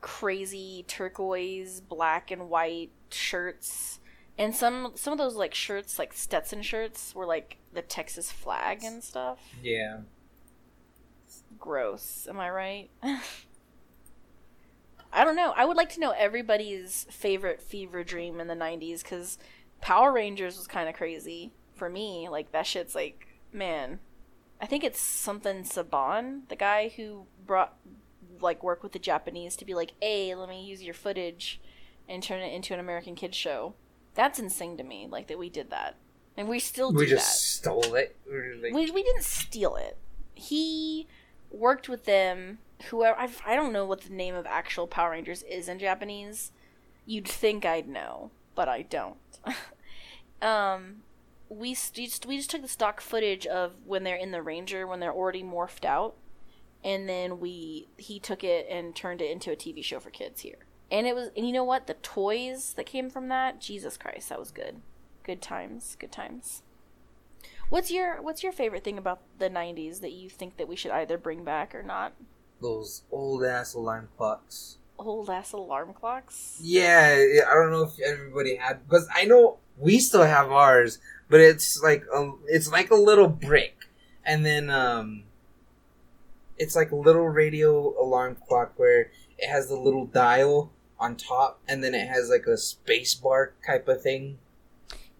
[0.00, 4.00] crazy turquoise, black and white shirts
[4.38, 8.84] and some some of those like shirts like Stetson shirts were like the Texas flag
[8.84, 9.38] and stuff.
[9.62, 9.98] Yeah.
[11.58, 12.90] Gross, am I right?
[15.12, 15.52] I don't know.
[15.56, 19.38] I would like to know everybody's favorite fever dream in the 90s cuz
[19.80, 22.28] Power Rangers was kind of crazy for me.
[22.28, 23.98] Like that shit's like, man,
[24.60, 27.76] I think it's something Saban, the guy who brought
[28.40, 31.60] like work with the Japanese to be like, "Hey, let me use your footage
[32.08, 33.74] and turn it into an American kids show."
[34.18, 35.06] That's insane to me.
[35.08, 35.94] Like that we did that,
[36.36, 37.10] and we still do We that.
[37.10, 38.16] just stole it.
[38.28, 39.96] We We we didn't steal it.
[40.34, 41.06] He
[41.52, 42.58] worked with them.
[42.90, 46.50] Whoever I I don't know what the name of actual Power Rangers is in Japanese.
[47.06, 49.18] You'd think I'd know, but I don't.
[50.42, 50.96] um,
[51.48, 54.98] we just we just took the stock footage of when they're in the Ranger when
[54.98, 56.16] they're already morphed out,
[56.82, 60.40] and then we he took it and turned it into a TV show for kids
[60.40, 60.58] here.
[60.90, 64.28] And it was and you know what the toys that came from that Jesus Christ
[64.30, 64.80] that was good,
[65.22, 66.62] good times, good times.
[67.68, 70.90] What's your What's your favorite thing about the '90s that you think that we should
[70.92, 72.14] either bring back or not?
[72.60, 74.78] those old ass alarm clocks.
[74.98, 76.58] Old ass alarm clocks.
[76.60, 80.98] Yeah, yeah, I don't know if everybody had because I know we still have ours,
[81.28, 83.76] but it's like a, it's like a little brick,
[84.24, 85.24] and then um,
[86.56, 91.60] it's like a little radio alarm clock where it has the little dial on top,
[91.68, 94.38] and then it has like a space bar type of thing.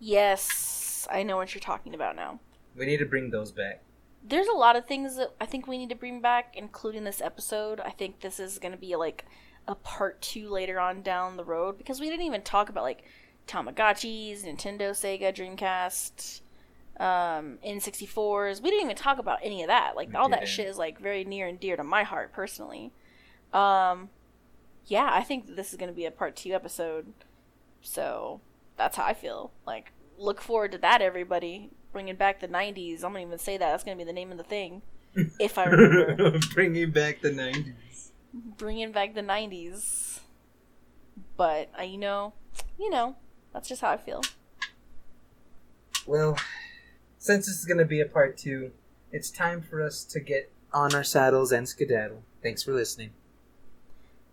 [0.01, 2.41] Yes, I know what you're talking about now.
[2.77, 3.83] We need to bring those back.
[4.23, 7.21] There's a lot of things that I think we need to bring back, including this
[7.21, 7.81] episode.
[7.81, 9.25] I think this is going to be like
[9.67, 13.05] a part two later on down the road because we didn't even talk about like
[13.47, 16.41] Tamagotchis, Nintendo, Sega, Dreamcast,
[17.01, 18.63] um, N64s.
[18.63, 19.97] We didn't even talk about any of that.
[19.97, 22.93] Like all that shit is like very near and dear to my heart personally.
[23.53, 24.11] Um,
[24.89, 27.13] yeah, I think this is going to be a part two episode.
[27.83, 28.41] So
[28.77, 29.53] that's how I feel.
[29.67, 31.71] Like, look forward to that, everybody.
[31.93, 33.05] Bringing back the 90s.
[33.05, 33.71] I'm going to even say that.
[33.71, 34.83] That's going to be the name of the thing.
[35.39, 36.39] If I remember.
[36.55, 38.13] Bringing back the nineties.
[38.33, 40.21] Bringing back the 90s.
[41.37, 42.35] But, uh, you know,
[42.79, 43.17] you know,
[43.53, 44.23] that's just how I feel.
[46.07, 46.37] Well,
[47.19, 48.73] since this is going to be a part two,
[49.13, 52.23] it's time for us to get on our saddles and skedaddle.
[52.43, 53.11] Thanks for listening.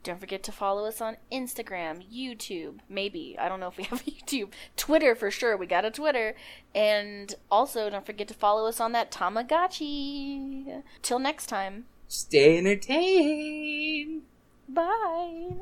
[0.06, 3.36] Don't forget to follow us on Instagram, YouTube, maybe.
[3.39, 4.49] I don't know if we have YouTube.
[4.78, 5.58] Twitter for sure.
[5.58, 6.36] We got a Twitter.
[6.76, 10.84] And also, don't forget to follow us on that Tamagotchi.
[11.01, 11.86] Till next time.
[12.08, 14.22] Stay entertained.
[14.70, 15.56] Bye.